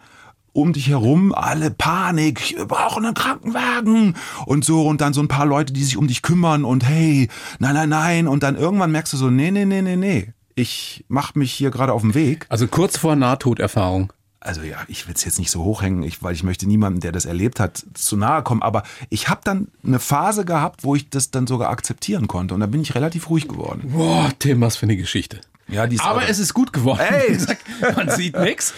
[0.52, 5.28] um dich herum alle Panik, wir brauchen einen Krankenwagen und so und dann so ein
[5.28, 7.28] paar Leute, die sich um dich kümmern und hey,
[7.60, 11.04] nein, nein, nein und dann irgendwann merkst du so, nee, nee, nee, nee, nee, ich
[11.08, 12.46] mach mich hier gerade auf den Weg.
[12.48, 16.34] Also kurz vor Nahtoderfahrung also ja, ich will es jetzt nicht so hochhängen, ich, weil
[16.34, 18.62] ich möchte niemandem, der das erlebt hat, zu nahe kommen.
[18.62, 22.54] Aber ich habe dann eine Phase gehabt, wo ich das dann sogar akzeptieren konnte.
[22.54, 23.92] Und da bin ich relativ ruhig geworden.
[23.92, 25.40] Boah, Tim, was für eine Geschichte.
[25.70, 27.00] Ja, die ist aber es ist gut geworden.
[27.00, 27.38] Ey.
[27.96, 28.74] Man sieht nichts.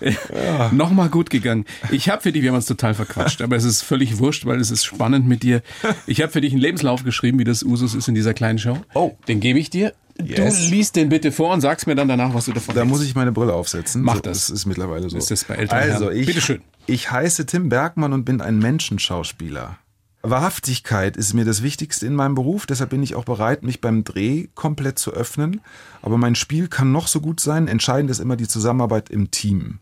[0.00, 0.70] Ja.
[0.72, 1.66] Nochmal gut gegangen.
[1.90, 4.60] Ich habe für dich, wir haben uns total verquatscht, aber es ist völlig wurscht, weil
[4.60, 5.62] es ist spannend mit dir.
[6.06, 8.78] Ich habe für dich einen Lebenslauf geschrieben, wie das Usus ist in dieser kleinen Show.
[8.94, 9.16] Oh.
[9.28, 9.94] Den gebe ich dir.
[10.22, 10.66] Yes.
[10.66, 13.02] Du liest den bitte vor und sagst mir dann danach, was du davon Da muss
[13.02, 14.02] ich meine Brille aufsetzen.
[14.02, 14.46] Mach das.
[14.46, 15.16] Das ist mittlerweile so.
[15.16, 16.62] Ist das bei Eltern also, ich, bitte schön.
[16.86, 19.78] Ich heiße Tim Bergmann und bin ein Menschenschauspieler.
[20.22, 24.04] Wahrhaftigkeit ist mir das Wichtigste in meinem Beruf, deshalb bin ich auch bereit, mich beim
[24.04, 25.60] Dreh komplett zu öffnen.
[26.00, 29.80] Aber mein Spiel kann noch so gut sein, entscheidend ist immer die Zusammenarbeit im Team.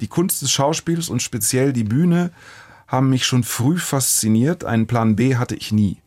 [0.00, 2.30] Die Kunst des Schauspiels und speziell die Bühne
[2.86, 5.98] haben mich schon früh fasziniert, einen Plan B hatte ich nie.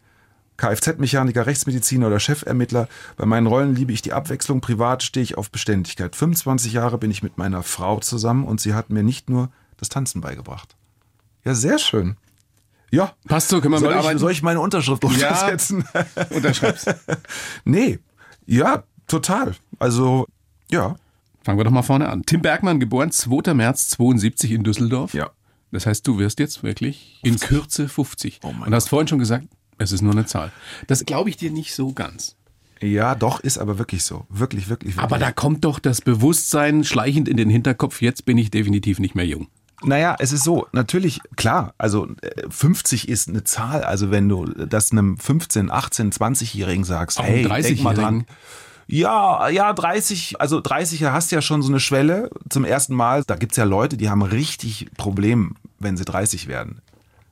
[0.58, 2.88] Kfz-Mechaniker, Rechtsmediziner oder Chefermittler.
[3.18, 6.16] Bei meinen Rollen liebe ich die Abwechslung, privat stehe ich auf Beständigkeit.
[6.16, 9.90] 25 Jahre bin ich mit meiner Frau zusammen und sie hat mir nicht nur das
[9.90, 10.76] Tanzen beigebracht.
[11.44, 12.18] Ja, sehr schön.
[12.92, 13.14] Ja.
[13.28, 15.84] Passt so, können wir soll ich, soll ich meine Unterschrift untersetzen?
[15.94, 16.86] Ja, unterschreib's.
[17.66, 18.00] nee.
[18.46, 19.56] Ja, total.
[19.80, 20.28] Also,
[20.70, 20.96] ja.
[21.42, 22.24] Fangen wir doch mal vorne an.
[22.24, 23.54] Tim Bergmann, geboren 2.
[23.56, 25.14] März 72 in Düsseldorf.
[25.14, 25.32] Ja.
[25.72, 28.42] Das heißt, du wirst jetzt wirklich in Kürze 50.
[28.44, 29.48] Oh mein Und hast vorhin schon gesagt,
[29.84, 30.52] es ist nur eine Zahl.
[30.88, 32.36] Das glaube ich dir nicht so ganz.
[32.82, 34.26] Ja, doch, ist aber wirklich so.
[34.30, 35.04] Wirklich, wirklich, wirklich.
[35.04, 39.16] Aber da kommt doch das Bewusstsein schleichend in den Hinterkopf, jetzt bin ich definitiv nicht
[39.16, 39.48] mehr jung.
[39.84, 44.46] Naja, es ist so, natürlich, klar, also äh, 50 ist eine Zahl, also wenn du
[44.46, 47.96] das einem 15, 18, 20-Jährigen sagst, Auch hey, denk mal 30-Jährigen.
[47.96, 48.26] dran.
[48.88, 53.24] Ja, ja, 30, also 30 hast ja schon so eine Schwelle zum ersten Mal.
[53.26, 56.82] Da gibt's ja Leute, die haben richtig Problem, wenn sie 30 werden.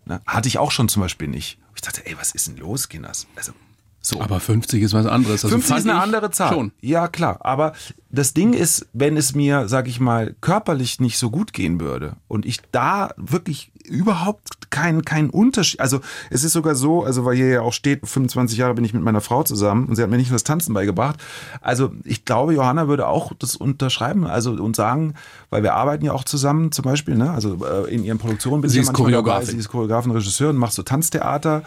[0.06, 0.22] Ne?
[0.26, 1.60] Hatte ich auch schon zum Beispiel nicht.
[1.76, 3.28] Ich dachte, ey, was ist denn los, Kinders?
[3.36, 3.54] Also,
[4.02, 4.20] so.
[4.20, 5.46] Aber 50 ist was anderes.
[5.46, 6.54] Also 50 fand ist eine andere Zahl.
[6.54, 6.72] Schon.
[6.82, 7.38] Ja, klar.
[7.42, 7.74] Aber
[8.10, 12.16] das Ding ist, wenn es mir, sag ich mal, körperlich nicht so gut gehen würde
[12.28, 17.36] und ich da wirklich überhaupt keinen keinen Unterschied, also es ist sogar so, also weil
[17.36, 20.10] hier ja auch steht, 25 Jahre bin ich mit meiner Frau zusammen und sie hat
[20.10, 21.20] mir nicht nur das Tanzen beigebracht.
[21.62, 25.14] Also ich glaube, Johanna würde auch das unterschreiben, also und sagen,
[25.50, 27.32] weil wir arbeiten ja auch zusammen zum Beispiel, ne?
[27.32, 29.24] also äh, in ihren Produktionen bin Sie ich ist manchmal dabei.
[29.24, 29.52] Choreografin.
[29.52, 31.64] Sie ist Choreografin, Regisseurin, macht so Tanztheater.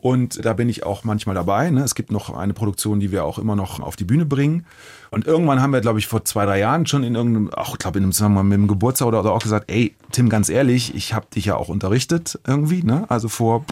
[0.00, 1.70] Und da bin ich auch manchmal dabei.
[1.70, 1.82] Ne?
[1.82, 4.64] Es gibt noch eine Produktion, die wir auch immer noch auf die Bühne bringen.
[5.10, 7.78] Und irgendwann haben wir, glaube ich, vor zwei, drei Jahren schon in irgendeinem, auch ich
[7.78, 10.94] glaube in einem Zusammenhang mit dem Geburtstag oder, oder auch gesagt, ey, Tim, ganz ehrlich,
[10.94, 13.06] ich habe dich ja auch unterrichtet irgendwie, ne?
[13.08, 13.64] Also vor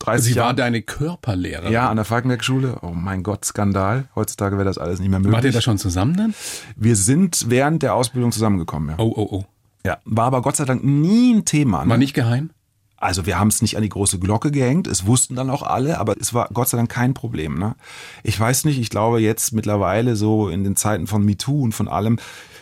[0.00, 0.56] 30 Sie war Jahren.
[0.56, 1.72] deine Körperlehrerin.
[1.72, 2.78] ja, an der Falkenberg-Schule.
[2.82, 4.08] Oh mein Gott, Skandal.
[4.14, 5.34] Heutzutage wäre das alles nicht mehr möglich.
[5.36, 6.34] Wart ihr da schon zusammen dann?
[6.76, 8.94] Wir sind während der Ausbildung zusammengekommen, ja.
[8.98, 9.44] Oh, oh, oh.
[9.86, 9.98] ja.
[10.04, 11.84] War aber Gott sei Dank nie ein Thema.
[11.84, 11.90] Ne?
[11.90, 12.50] War nicht geheim?
[13.02, 15.98] Also wir haben es nicht an die große Glocke gehängt, es wussten dann auch alle,
[15.98, 17.58] aber es war Gott sei Dank kein Problem.
[17.58, 17.74] Ne?
[18.22, 21.88] Ich weiß nicht, ich glaube jetzt mittlerweile so in den Zeiten von MeToo und von
[21.88, 22.20] allem,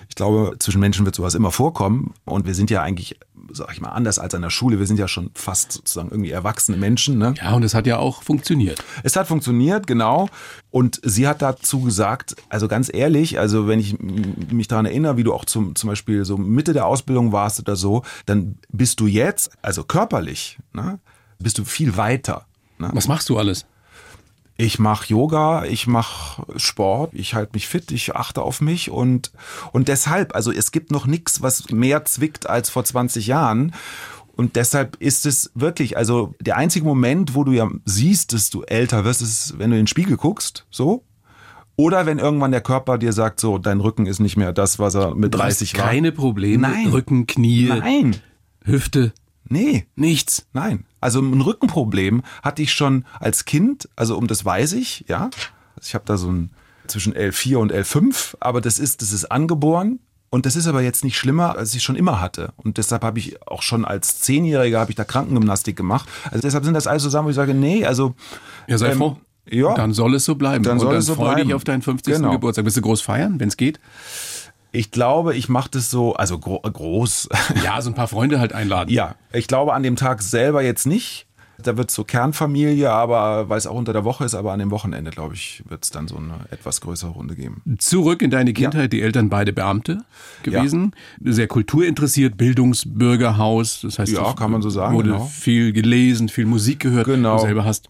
[0.08, 3.20] ich glaube, zwischen Menschen wird sowas immer vorkommen und wir sind ja eigentlich,
[3.52, 6.30] sag ich mal, anders als an der Schule, wir sind ja schon fast sozusagen irgendwie
[6.30, 7.18] erwachsene Menschen.
[7.18, 7.34] Ne?
[7.40, 8.82] Ja, und es hat ja auch funktioniert.
[9.02, 10.28] Es hat funktioniert, genau.
[10.70, 15.24] Und sie hat dazu gesagt, also ganz ehrlich, also wenn ich mich daran erinnere, wie
[15.24, 19.06] du auch zum, zum Beispiel so Mitte der Ausbildung warst oder so, dann bist du
[19.06, 21.00] jetzt, also körperlich, ne,
[21.38, 22.46] bist du viel weiter.
[22.78, 22.90] Ne?
[22.92, 23.66] Was machst du alles?
[24.62, 29.32] Ich mache Yoga, ich mache Sport, ich halte mich fit, ich achte auf mich und,
[29.72, 33.72] und deshalb, also es gibt noch nichts, was mehr zwickt als vor 20 Jahren.
[34.36, 38.60] Und deshalb ist es wirklich, also der einzige Moment, wo du ja siehst, dass du
[38.62, 41.04] älter wirst, ist, wenn du in den Spiegel guckst, so.
[41.76, 44.94] Oder wenn irgendwann der Körper dir sagt, so, dein Rücken ist nicht mehr das, was
[44.94, 45.88] er mit Du 30 hast war.
[45.88, 46.68] keine Probleme.
[46.68, 46.88] Nein.
[46.88, 48.16] Rücken, Knie, Nein,
[48.62, 49.14] Hüfte,
[49.48, 49.86] nee.
[49.96, 50.46] nichts.
[50.52, 50.84] Nein.
[51.00, 55.24] Also ein Rückenproblem hatte ich schon als Kind, also um das weiß ich, ja.
[55.76, 56.50] Also ich habe da so ein
[56.86, 60.00] zwischen L4 und L5, aber das ist, das ist angeboren.
[60.32, 62.52] Und das ist aber jetzt nicht schlimmer, als ich schon immer hatte.
[62.56, 66.08] Und deshalb habe ich auch schon als Zehnjähriger habe ich da Krankengymnastik gemacht.
[66.30, 68.14] Also deshalb sind das alles so Sachen, wo ich sage, nee, also
[68.68, 69.16] Ja, sei Ähm, froh.
[69.50, 69.74] ja.
[69.74, 70.62] Dann soll es so bleiben.
[70.62, 71.48] Dann und soll dann es so freu bleiben.
[71.48, 72.14] dich auf deinen 50.
[72.14, 72.30] Genau.
[72.30, 72.64] Geburtstag.
[72.64, 73.80] Willst du groß feiern, wenn es geht?
[74.72, 77.28] Ich glaube, ich mache das so, also gro groß.
[77.64, 78.90] Ja, so ein paar Freunde halt einladen.
[78.90, 81.26] ja, ich glaube an dem Tag selber jetzt nicht.
[81.62, 84.70] Da wird so Kernfamilie, aber weil es auch unter der Woche ist, aber an dem
[84.70, 87.60] Wochenende, glaube ich, wird es dann so eine etwas größere Runde geben.
[87.78, 90.02] Zurück in deine Kindheit, die Eltern beide Beamte
[90.42, 95.24] gewesen, sehr kulturinteressiert, Bildungsbürgerhaus, das heißt, Ja, kann man so sagen, wurde genau.
[95.26, 97.06] viel gelesen, viel Musik gehört.
[97.06, 97.36] Genau.
[97.36, 97.88] Du selber hast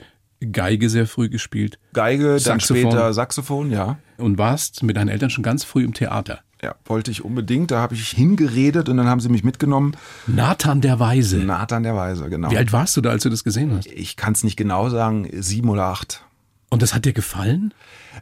[0.52, 2.90] Geige sehr früh gespielt Geige, dann Saxophon.
[2.90, 3.98] später Saxophon, ja.
[4.16, 6.40] und warst mit deinen Eltern schon ganz früh im Theater.
[6.62, 7.70] Ja, wollte ich unbedingt.
[7.70, 9.96] Da habe ich hingeredet und dann haben sie mich mitgenommen.
[10.26, 11.38] Nathan der Weise.
[11.38, 12.50] Nathan der Weise, genau.
[12.50, 13.86] Wie alt warst du da, als du das gesehen hast?
[13.86, 16.22] Ich kann es nicht genau sagen, sieben oder acht.
[16.72, 17.74] Und das hat dir gefallen?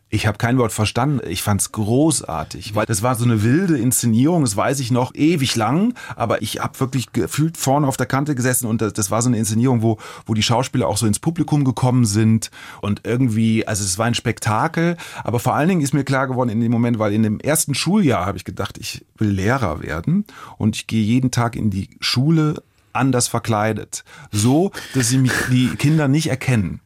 [0.08, 1.20] Ich habe kein Wort verstanden.
[1.28, 4.40] Ich fand's großartig, weil das war so eine wilde Inszenierung.
[4.42, 8.34] Das weiß ich noch ewig lang, aber ich habe wirklich gefühlt vorne auf der Kante
[8.34, 11.18] gesessen und das, das war so eine Inszenierung, wo wo die Schauspieler auch so ins
[11.18, 14.96] Publikum gekommen sind und irgendwie, also es war ein Spektakel.
[15.24, 17.74] Aber vor allen Dingen ist mir klar geworden in dem Moment, weil in dem ersten
[17.74, 20.24] Schuljahr habe ich gedacht, ich will Lehrer werden
[20.56, 22.62] und ich gehe jeden Tag in die Schule
[22.94, 26.80] anders verkleidet, so dass sie mich die Kinder nicht erkennen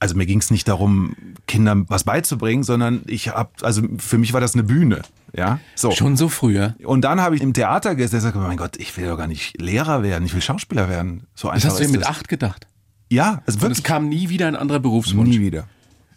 [0.00, 1.14] also mir ging es nicht darum,
[1.46, 5.02] Kindern was beizubringen, sondern ich habe, also für mich war das eine Bühne,
[5.36, 5.60] ja.
[5.76, 5.90] So.
[5.92, 6.74] Schon so früher.
[6.84, 9.16] Und dann habe ich im Theater gesessen und gesagt, oh mein Gott, ich will doch
[9.18, 11.26] gar nicht Lehrer werden, ich will Schauspieler werden.
[11.34, 12.08] So Das einfach hast du dir mit das.
[12.08, 12.66] acht gedacht.
[13.10, 15.28] Ja, also Und wirklich es kam nie wieder ein anderer Berufswunsch.
[15.30, 15.68] nie wieder.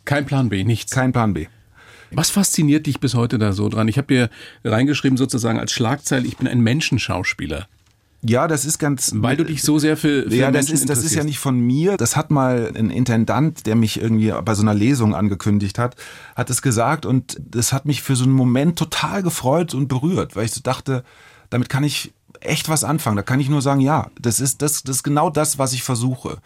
[0.05, 0.91] Kein Plan B, nichts.
[0.91, 1.47] Kein Plan B.
[2.11, 3.87] Was fasziniert dich bis heute da so dran?
[3.87, 4.29] Ich habe dir
[4.63, 7.67] reingeschrieben sozusagen als Schlagzeile, ich bin ein Menschenschauspieler.
[8.25, 9.11] Ja, das ist ganz.
[9.15, 11.39] Weil du dich so sehr für, für ja, das Menschen ist, das ist ja nicht
[11.39, 11.97] von mir.
[11.97, 15.95] Das hat mal ein Intendant, der mich irgendwie bei so einer Lesung angekündigt hat,
[16.35, 20.35] hat es gesagt und das hat mich für so einen Moment total gefreut und berührt,
[20.35, 21.03] weil ich so dachte,
[21.49, 23.17] damit kann ich echt was anfangen.
[23.17, 25.83] Da kann ich nur sagen, ja, das ist, das, das ist genau das, was ich
[25.83, 26.37] versuche.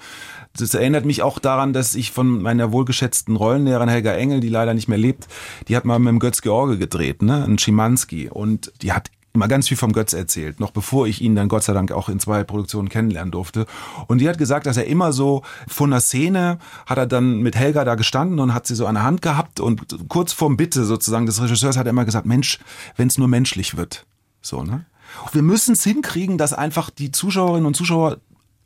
[0.57, 4.73] Das erinnert mich auch daran, dass ich von meiner wohlgeschätzten Rollenlehrerin Helga Engel, die leider
[4.73, 5.27] nicht mehr lebt,
[5.67, 8.29] die hat mal mit dem Götz George gedreht, ne, ein Schimanski.
[8.29, 11.63] Und die hat immer ganz viel vom Götz erzählt, noch bevor ich ihn dann Gott
[11.63, 13.67] sei Dank auch in zwei Produktionen kennenlernen durfte.
[14.07, 17.55] Und die hat gesagt, dass er immer so von der Szene hat er dann mit
[17.55, 20.85] Helga da gestanden und hat sie so an der Hand gehabt und kurz vorm Bitte
[20.85, 22.59] sozusagen des Regisseurs hat er immer gesagt, Mensch,
[22.95, 24.05] wenn es nur menschlich wird.
[24.41, 24.85] So, ne?
[25.31, 28.17] Wir müssen es hinkriegen, dass einfach die Zuschauerinnen und Zuschauer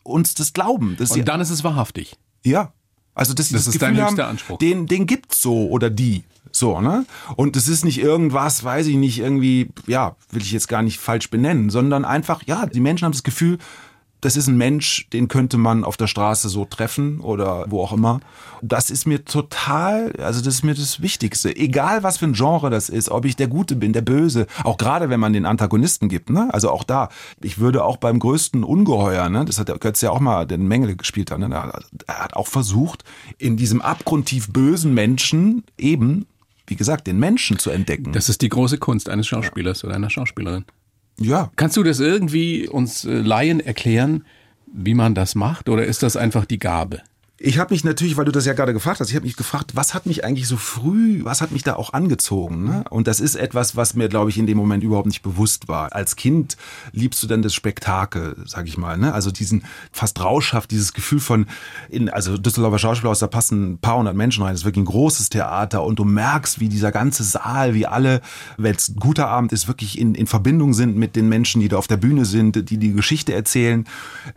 [0.04, 0.96] uns das glauben.
[0.98, 2.18] Und dann ist es wahrhaftig.
[2.44, 2.74] ja.
[3.14, 4.58] Also dass sie Das das, ist Gefühl dein höchster haben, Anspruch.
[4.60, 6.24] Den, den gibt's so oder die.
[6.54, 7.06] So, ne?
[7.38, 11.00] Und es ist nicht irgendwas, weiß ich nicht, irgendwie, ja, will ich jetzt gar nicht
[11.00, 13.58] falsch benennen, sondern einfach, ja, die Menschen haben das Gefühl,
[14.22, 17.92] das ist ein Mensch, den könnte man auf der Straße so treffen oder wo auch
[17.92, 18.20] immer.
[18.62, 21.56] Das ist mir total, also das ist mir das Wichtigste.
[21.56, 24.78] Egal was für ein Genre das ist, ob ich der Gute bin, der Böse, auch
[24.78, 26.50] gerade wenn man den Antagonisten gibt, ne?
[26.52, 27.10] Also auch da,
[27.42, 29.44] ich würde auch beim größten Ungeheuer, ne?
[29.44, 31.50] Das hat der Götz ja auch mal den Mengele gespielt, ne?
[32.08, 33.04] Er hat auch versucht,
[33.40, 36.28] in diesem abgrundtief bösen Menschen eben,
[36.68, 38.14] wie gesagt, den Menschen zu entdecken.
[38.14, 40.66] Das ist die große Kunst eines Schauspielers oder einer Schauspielerin.
[41.22, 44.26] Ja, Kannst du das irgendwie uns äh, Laien erklären,
[44.74, 45.70] wie man das macht?
[45.70, 47.02] Oder ist das einfach die Gabe?
[47.44, 49.72] Ich habe mich natürlich, weil du das ja gerade gefragt hast, ich habe mich gefragt,
[49.74, 52.66] was hat mich eigentlich so früh, was hat mich da auch angezogen?
[52.66, 52.84] Ne?
[52.92, 55.92] Und das ist etwas, was mir, glaube ich, in dem Moment überhaupt nicht bewusst war.
[55.94, 56.56] Als Kind
[56.92, 58.96] liebst du dann das Spektakel, sag ich mal.
[59.00, 59.12] Ne?
[59.12, 61.48] Also diesen fast rauschhaft, dieses Gefühl von,
[61.90, 64.54] in, also Düsseldorfer Schauspielhaus, da passen ein paar hundert Menschen rein.
[64.54, 68.22] Das ist wirklich ein großes Theater und du merkst, wie dieser ganze Saal, wie alle,
[68.58, 71.70] wenn es ein guter Abend ist, wirklich in, in Verbindung sind mit den Menschen, die
[71.70, 73.86] da auf der Bühne sind, die die Geschichte erzählen.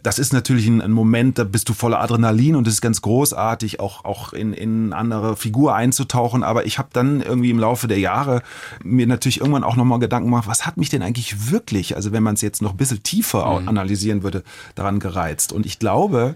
[0.02, 2.93] Das ist natürlich ein, ein Moment, da bist du voller Adrenalin und es ist ganz
[3.02, 6.42] großartig, auch, auch in, in andere Figur einzutauchen.
[6.42, 8.42] Aber ich habe dann irgendwie im Laufe der Jahre
[8.82, 12.22] mir natürlich irgendwann auch nochmal Gedanken gemacht, was hat mich denn eigentlich wirklich, also wenn
[12.22, 14.42] man es jetzt noch ein bisschen tiefer analysieren würde,
[14.74, 15.52] daran gereizt.
[15.52, 16.34] Und ich glaube,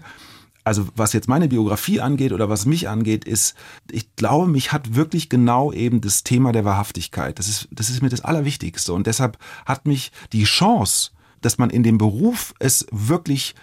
[0.63, 3.55] also was jetzt meine Biografie angeht oder was mich angeht, ist,
[3.89, 7.39] ich glaube, mich hat wirklich genau eben das Thema der Wahrhaftigkeit.
[7.39, 8.93] Das ist, das ist mir das Allerwichtigste.
[8.93, 13.55] Und deshalb hat mich die Chance, dass man in dem Beruf es wirklich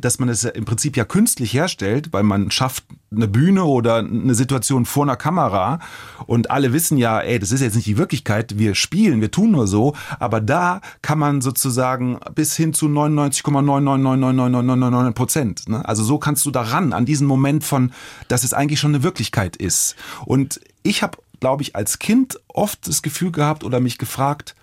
[0.00, 4.34] dass man es im Prinzip ja künstlich herstellt, weil man schafft eine Bühne oder eine
[4.34, 5.78] Situation vor einer Kamera
[6.26, 9.52] und alle wissen ja, ey, das ist jetzt nicht die Wirklichkeit, wir spielen, wir tun
[9.52, 15.68] nur so, aber da kann man sozusagen bis hin zu 99,9999999 Prozent.
[15.68, 15.86] Ne?
[15.88, 17.92] Also so kannst du daran an diesen Moment von,
[18.28, 19.96] dass es eigentlich schon eine Wirklichkeit ist.
[20.26, 24.54] Und ich habe, glaube ich, als Kind oft das Gefühl gehabt oder mich gefragt,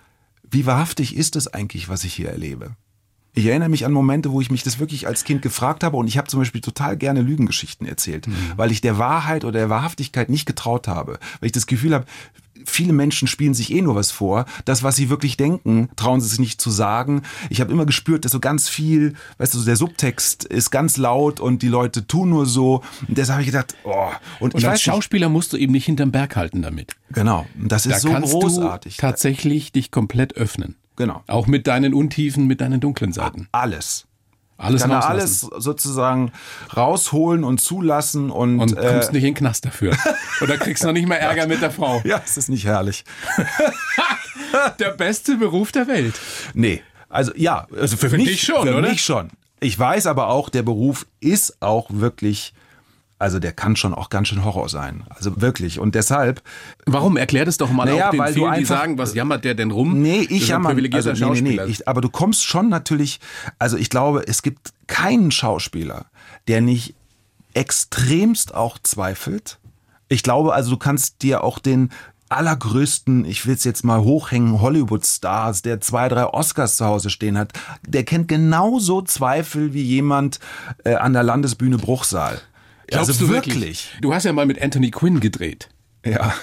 [0.48, 2.76] wie wahrhaftig ist es eigentlich, was ich hier erlebe?
[3.36, 6.08] Ich erinnere mich an Momente, wo ich mich das wirklich als Kind gefragt habe und
[6.08, 8.26] ich habe zum Beispiel total gerne Lügengeschichten erzählt,
[8.56, 11.18] weil ich der Wahrheit oder der Wahrhaftigkeit nicht getraut habe.
[11.40, 12.06] Weil ich das Gefühl habe,
[12.64, 14.46] viele Menschen spielen sich eh nur was vor.
[14.64, 17.22] Das, was sie wirklich denken, trauen sie sich nicht zu sagen.
[17.50, 20.96] Ich habe immer gespürt, dass so ganz viel, weißt du, so der Subtext ist ganz
[20.96, 22.82] laut und die Leute tun nur so.
[23.06, 24.08] Und deshalb habe ich gedacht, oh.
[24.40, 26.96] Und, Und ich als weiß nicht, Schauspieler musst du eben nicht hinterm Berg halten damit.
[27.12, 28.08] genau, das ist Da so
[28.38, 28.96] großartig.
[28.96, 30.76] du tatsächlich dich komplett öffnen.
[30.96, 31.22] Genau.
[31.26, 33.48] Auch mit deinen Untiefen, mit deinen dunklen Seiten.
[33.52, 34.06] Alles.
[34.58, 35.50] Alles kann er rauslassen.
[35.50, 36.32] alles sozusagen
[36.74, 39.94] rausholen und zulassen und, Und äh, kommst nicht in den Knast dafür.
[40.40, 42.00] Oder kriegst noch nicht mal Ärger mit der Frau.
[42.04, 43.04] ja, es ist nicht herrlich.
[44.78, 46.14] Der beste Beruf der Welt.
[46.54, 48.88] Nee, also ja, also für, Für mich dich schon, für oder?
[48.88, 49.30] mich schon.
[49.60, 52.54] Ich weiß aber auch, der Beruf ist auch wirklich,
[53.18, 55.04] also der kann schon auch ganz schön Horror sein.
[55.08, 55.78] Also wirklich.
[55.78, 56.42] Und deshalb,
[56.84, 57.16] Warum?
[57.16, 59.54] Erklär das doch mal Naja, auch den weil vielen, die einfach- sagen, was jammert der
[59.54, 60.02] denn rum?
[60.02, 63.20] nee, ich jammer, also nee, nee, nee, ich, aber du kommst schon natürlich,
[63.58, 66.06] also ich glaube, es gibt keinen Schauspieler,
[66.48, 66.94] der nicht
[67.54, 69.58] extremst auch zweifelt.
[70.08, 71.90] Ich glaube, also du kannst dir auch den
[72.28, 77.38] allergrößten, ich will es jetzt mal hochhängen, Hollywood-Stars, der zwei, drei Oscars zu Hause stehen
[77.38, 77.52] hat,
[77.86, 80.38] der kennt genauso Zweifel wie jemand
[80.84, 82.40] äh, an der Landesbühne Bruchsal.
[82.86, 83.90] Glaubst also du wirklich?
[84.00, 85.68] Du hast ja mal mit Anthony Quinn gedreht.
[86.04, 86.34] Ja.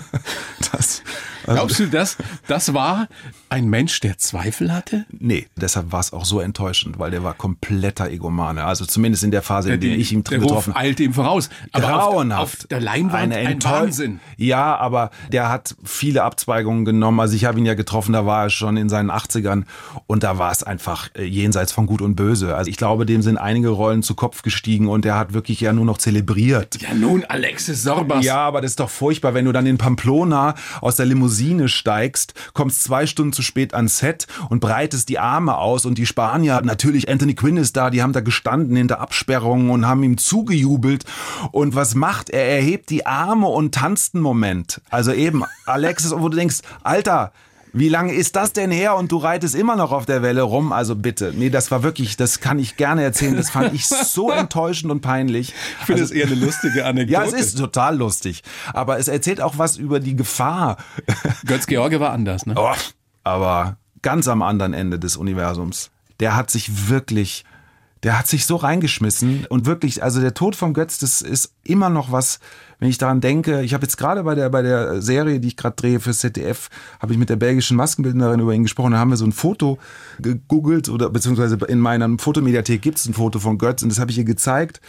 [0.72, 1.02] das,
[1.44, 2.16] Glaubst du, das,
[2.46, 3.08] das war
[3.48, 5.04] ein Mensch, der Zweifel hatte?
[5.10, 8.64] Nee, deshalb war es auch so enttäuschend, weil der war kompletter Egomane.
[8.64, 11.50] Also zumindest in der Phase, in der ich ihn der getroffen Ruf eilte ihm voraus.
[11.72, 12.62] Aber auf, Grauenhaft.
[12.62, 14.20] auf der Leinwand Eine ein Wahnsinn.
[14.36, 17.20] Ja, aber der hat viele Abzweigungen genommen.
[17.20, 19.64] Also ich habe ihn ja getroffen, da war er schon in seinen 80ern
[20.06, 22.56] und da war es einfach äh, jenseits von Gut und Böse.
[22.56, 25.72] Also ich glaube, dem sind einige Rollen zu Kopf gestiegen und der hat wirklich ja
[25.72, 26.80] nur noch zelebriert.
[26.80, 28.24] Ja nun, Alexis Sorbas.
[28.24, 31.33] Ja, aber das ist doch furchtbar, wenn du dann in Pamplona aus der Limousine
[31.68, 36.06] steigst, kommst zwei Stunden zu spät ans Set und breitest die Arme aus und die
[36.06, 40.18] Spanier, natürlich Anthony Quinn ist da, die haben da gestanden hinter Absperrungen und haben ihm
[40.18, 41.04] zugejubelt.
[41.52, 42.44] Und was macht er?
[42.44, 44.80] Er hebt die Arme und tanzt einen Moment.
[44.90, 47.32] Also eben, Alexis, wo du denkst, Alter,
[47.76, 50.72] Wie lange ist das denn her und du reitest immer noch auf der Welle rum?
[50.72, 51.32] Also bitte.
[51.36, 53.36] Nee, das war wirklich, das kann ich gerne erzählen.
[53.36, 55.52] Das fand ich so enttäuschend und peinlich.
[55.80, 57.12] Ich finde Also- es eher eine lustige Anekdote.
[57.12, 58.42] Ja, es ist total lustig.
[58.72, 60.76] Aber es erzählt auch was über die Gefahr.
[61.46, 62.54] Götz-George war anders, ne?
[62.56, 62.70] Oh,
[63.24, 65.90] aber ganz am anderen Ende des Universums.
[66.20, 67.44] Der hat sich wirklich,
[68.04, 71.88] der hat sich so reingeschmissen und wirklich, also der Tod vom Götz, das ist immer
[71.88, 72.38] noch was,
[72.78, 73.62] wenn ich daran denke.
[73.62, 76.68] Ich habe jetzt gerade bei der bei der Serie, die ich gerade drehe für ZDF,
[77.00, 78.92] habe ich mit der belgischen Maskenbildnerin über ihn gesprochen.
[78.92, 79.78] Da haben wir so ein Foto
[80.20, 84.10] gegoogelt oder beziehungsweise in meiner Fotomediathek gibt es ein Foto von Götz und das habe
[84.10, 84.82] ich ihr gezeigt.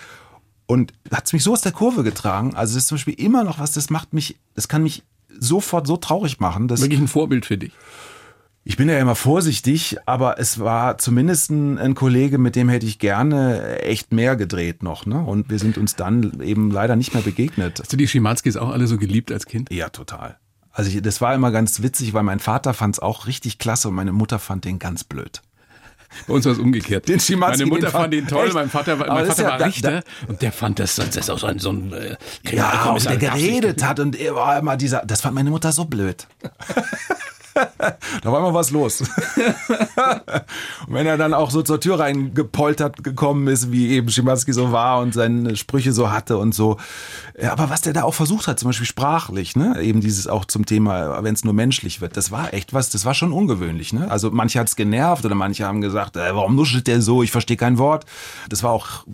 [0.68, 2.53] Und hat mich so aus der Kurve getragen.
[2.55, 5.03] Also das ist zum Beispiel immer noch was, das macht mich, das kann mich
[5.39, 6.68] sofort so traurig machen.
[6.68, 7.72] Dass Wirklich ein Vorbild für dich.
[8.68, 12.88] Ich bin ja immer vorsichtig, aber es war zumindest ein, ein Kollege, mit dem hätte
[12.88, 15.05] ich gerne echt mehr gedreht noch.
[15.05, 15.20] Ne?
[15.20, 17.80] Und wir sind uns dann eben leider nicht mehr begegnet.
[17.80, 19.72] Hast du die Schimanskis auch alle so geliebt als Kind?
[19.72, 20.38] Ja, total.
[20.72, 23.88] Also ich, das war immer ganz witzig, weil mein Vater fand es auch richtig klasse
[23.89, 25.41] und meine Mutter fand den ganz blöd.
[26.28, 27.07] Bei uns war es umgekehrt.
[27.07, 28.53] Den Schimanski, Meine Mutter den fand ihn toll, Echt?
[28.55, 31.30] mein Vater Aber mein Vater ja- war da- Richter und der fand das, das ist
[31.30, 34.57] auch so ein, so ein äh, Ja, und Kriminalkommissar, der geredet hat und er war
[34.57, 36.28] immer dieser, das fand meine Mutter so blöd.
[38.22, 39.01] da war immer was los.
[39.01, 39.10] und
[40.88, 44.99] wenn er dann auch so zur Tür reingepoltert gekommen ist, wie eben Schimanski so war
[44.99, 46.78] und seine Sprüche so hatte und so.
[47.41, 50.45] Ja, aber was der da auch versucht hat, zum Beispiel sprachlich, ne, eben dieses auch
[50.45, 53.93] zum Thema, wenn es nur menschlich wird, das war echt was, das war schon ungewöhnlich,
[53.93, 54.12] ne.
[54.12, 57.58] Also manche hat's genervt oder manche haben gesagt, äh, warum nuschelt der so, ich verstehe
[57.58, 58.06] kein Wort.
[58.49, 59.06] Das war auch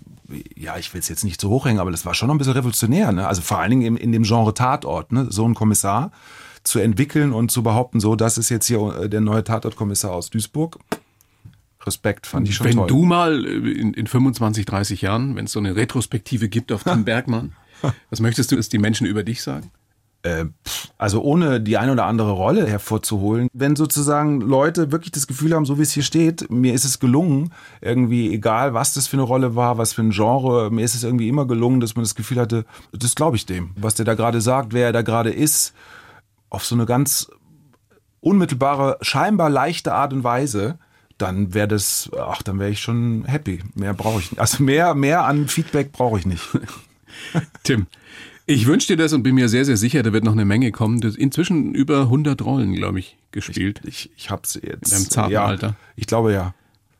[0.56, 2.38] ja, ich will es jetzt nicht zu hoch hängen, aber das war schon noch ein
[2.38, 3.12] bisschen revolutionär.
[3.12, 3.28] Ne?
[3.28, 5.28] Also vor allen Dingen in, in dem Genre Tatort, ne?
[5.30, 6.12] so ein Kommissar
[6.64, 10.30] zu entwickeln und zu behaupten, so, das ist jetzt hier äh, der neue Tatortkommissar aus
[10.30, 10.80] Duisburg.
[11.86, 12.88] Respekt, fand ich schon Wenn toll.
[12.88, 16.84] du mal äh, in, in 25, 30 Jahren, wenn es so eine Retrospektive gibt auf
[16.84, 17.54] Tim Bergmann,
[18.10, 19.72] was möchtest du, dass die Menschen über dich sagen?
[20.24, 20.46] Äh,
[21.00, 25.66] also ohne die eine oder andere Rolle hervorzuholen, wenn sozusagen Leute wirklich das Gefühl haben,
[25.66, 27.52] so wie es hier steht, mir ist es gelungen,
[27.82, 31.04] irgendwie egal was das für eine Rolle war, was für ein Genre, mir ist es
[31.04, 34.14] irgendwie immer gelungen, dass man das Gefühl hatte, das glaube ich dem, was der da
[34.14, 35.74] gerade sagt, wer er da gerade ist,
[36.52, 37.32] auf so eine ganz
[38.20, 40.78] unmittelbare, scheinbar leichte Art und Weise,
[41.18, 43.64] dann wäre das, ach, dann wäre ich schon happy.
[43.74, 44.40] Mehr brauche ich nicht.
[44.40, 46.44] Also mehr, mehr an Feedback brauche ich nicht.
[47.64, 47.88] Tim,
[48.46, 50.72] ich wünsche dir das und bin mir sehr, sehr sicher, da wird noch eine Menge
[50.72, 51.00] kommen.
[51.00, 53.82] Du hast inzwischen über 100 Rollen, glaube ich, gespielt.
[53.86, 54.92] Ich, ich hab's jetzt.
[54.92, 55.76] In deinem zarten ja, Alter.
[55.96, 56.54] Ich glaube ja.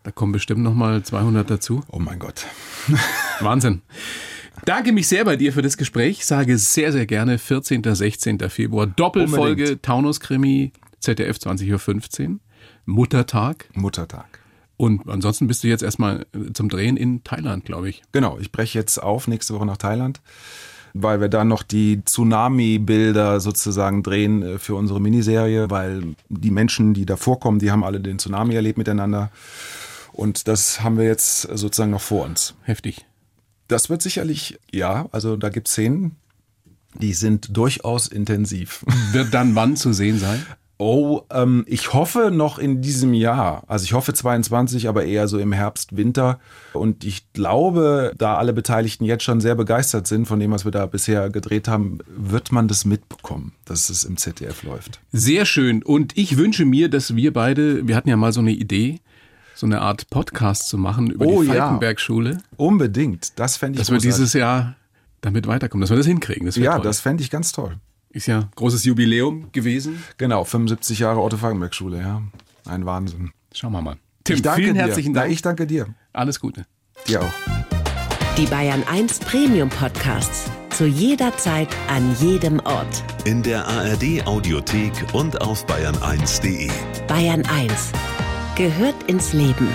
[0.04, 1.84] Da kommen bestimmt noch mal 200 dazu.
[1.90, 2.48] Oh mein Gott.
[3.40, 3.82] Wahnsinn.
[4.66, 6.26] Danke mich sehr bei dir für das Gespräch.
[6.26, 7.82] Sage sehr, sehr gerne 14.
[7.84, 8.40] 16.
[8.50, 8.86] Februar.
[8.86, 9.84] Doppelfolge Unbedingt.
[9.84, 12.40] Taunus-Krimi, ZDF 20.15 Uhr.
[12.86, 13.70] Muttertag.
[13.74, 14.40] Muttertag.
[14.78, 18.04] Und ansonsten bist du jetzt erstmal äh, zum Drehen in Thailand, glaube ich.
[18.12, 20.22] Genau, ich breche jetzt auf nächste Woche nach Thailand,
[20.94, 26.94] weil wir da noch die Tsunami-Bilder sozusagen drehen äh, für unsere Miniserie, weil die Menschen,
[26.94, 29.32] die da vorkommen, die haben alle den Tsunami erlebt miteinander.
[30.14, 32.56] Und das haben wir jetzt sozusagen noch vor uns.
[32.64, 33.06] Heftig.
[33.72, 36.18] Das wird sicherlich, ja, also da gibt es Szenen,
[37.00, 38.84] die sind durchaus intensiv.
[39.14, 40.46] Wird dann wann zu sehen sein?
[40.78, 43.64] Oh, ähm, ich hoffe noch in diesem Jahr.
[43.68, 46.40] Also ich hoffe 22, aber eher so im Herbst, Winter.
[46.74, 50.72] Und ich glaube, da alle Beteiligten jetzt schon sehr begeistert sind von dem, was wir
[50.72, 55.00] da bisher gedreht haben, wird man das mitbekommen, dass es im ZDF läuft.
[55.14, 55.82] Sehr schön.
[55.82, 59.00] Und ich wünsche mir, dass wir beide, wir hatten ja mal so eine Idee,
[59.62, 61.54] so eine Art Podcast zu machen über Oh die ja.
[61.68, 63.40] Falkenberg-Schule, Unbedingt.
[63.40, 64.16] Das fände ich dass wir großartig.
[64.16, 64.76] dieses Jahr
[65.22, 66.48] damit weiterkommen, dass wir das hinkriegen.
[66.48, 66.84] Das wäre Ja, toll.
[66.84, 67.78] das fände ich ganz toll.
[68.10, 70.04] ist ja großes Jubiläum gewesen.
[70.18, 72.22] Genau, 75 Jahre Otto Falkenberg Schule, ja.
[72.66, 73.32] Ein Wahnsinn.
[73.54, 73.98] Schauen wir mal.
[74.24, 74.82] Tim, ich danke vielen dir.
[74.82, 75.32] herzlichen Na, Dank.
[75.34, 75.86] ich danke dir.
[76.12, 76.66] Alles Gute.
[77.08, 77.32] Dir auch.
[78.38, 80.50] Die Bayern 1 Premium Podcasts.
[80.72, 83.04] Zu jeder Zeit, an jedem Ort.
[83.26, 86.70] In der ARD Audiothek und auf bayern1.de.
[87.08, 87.92] Bayern 1
[88.62, 89.68] gehört ins Leben.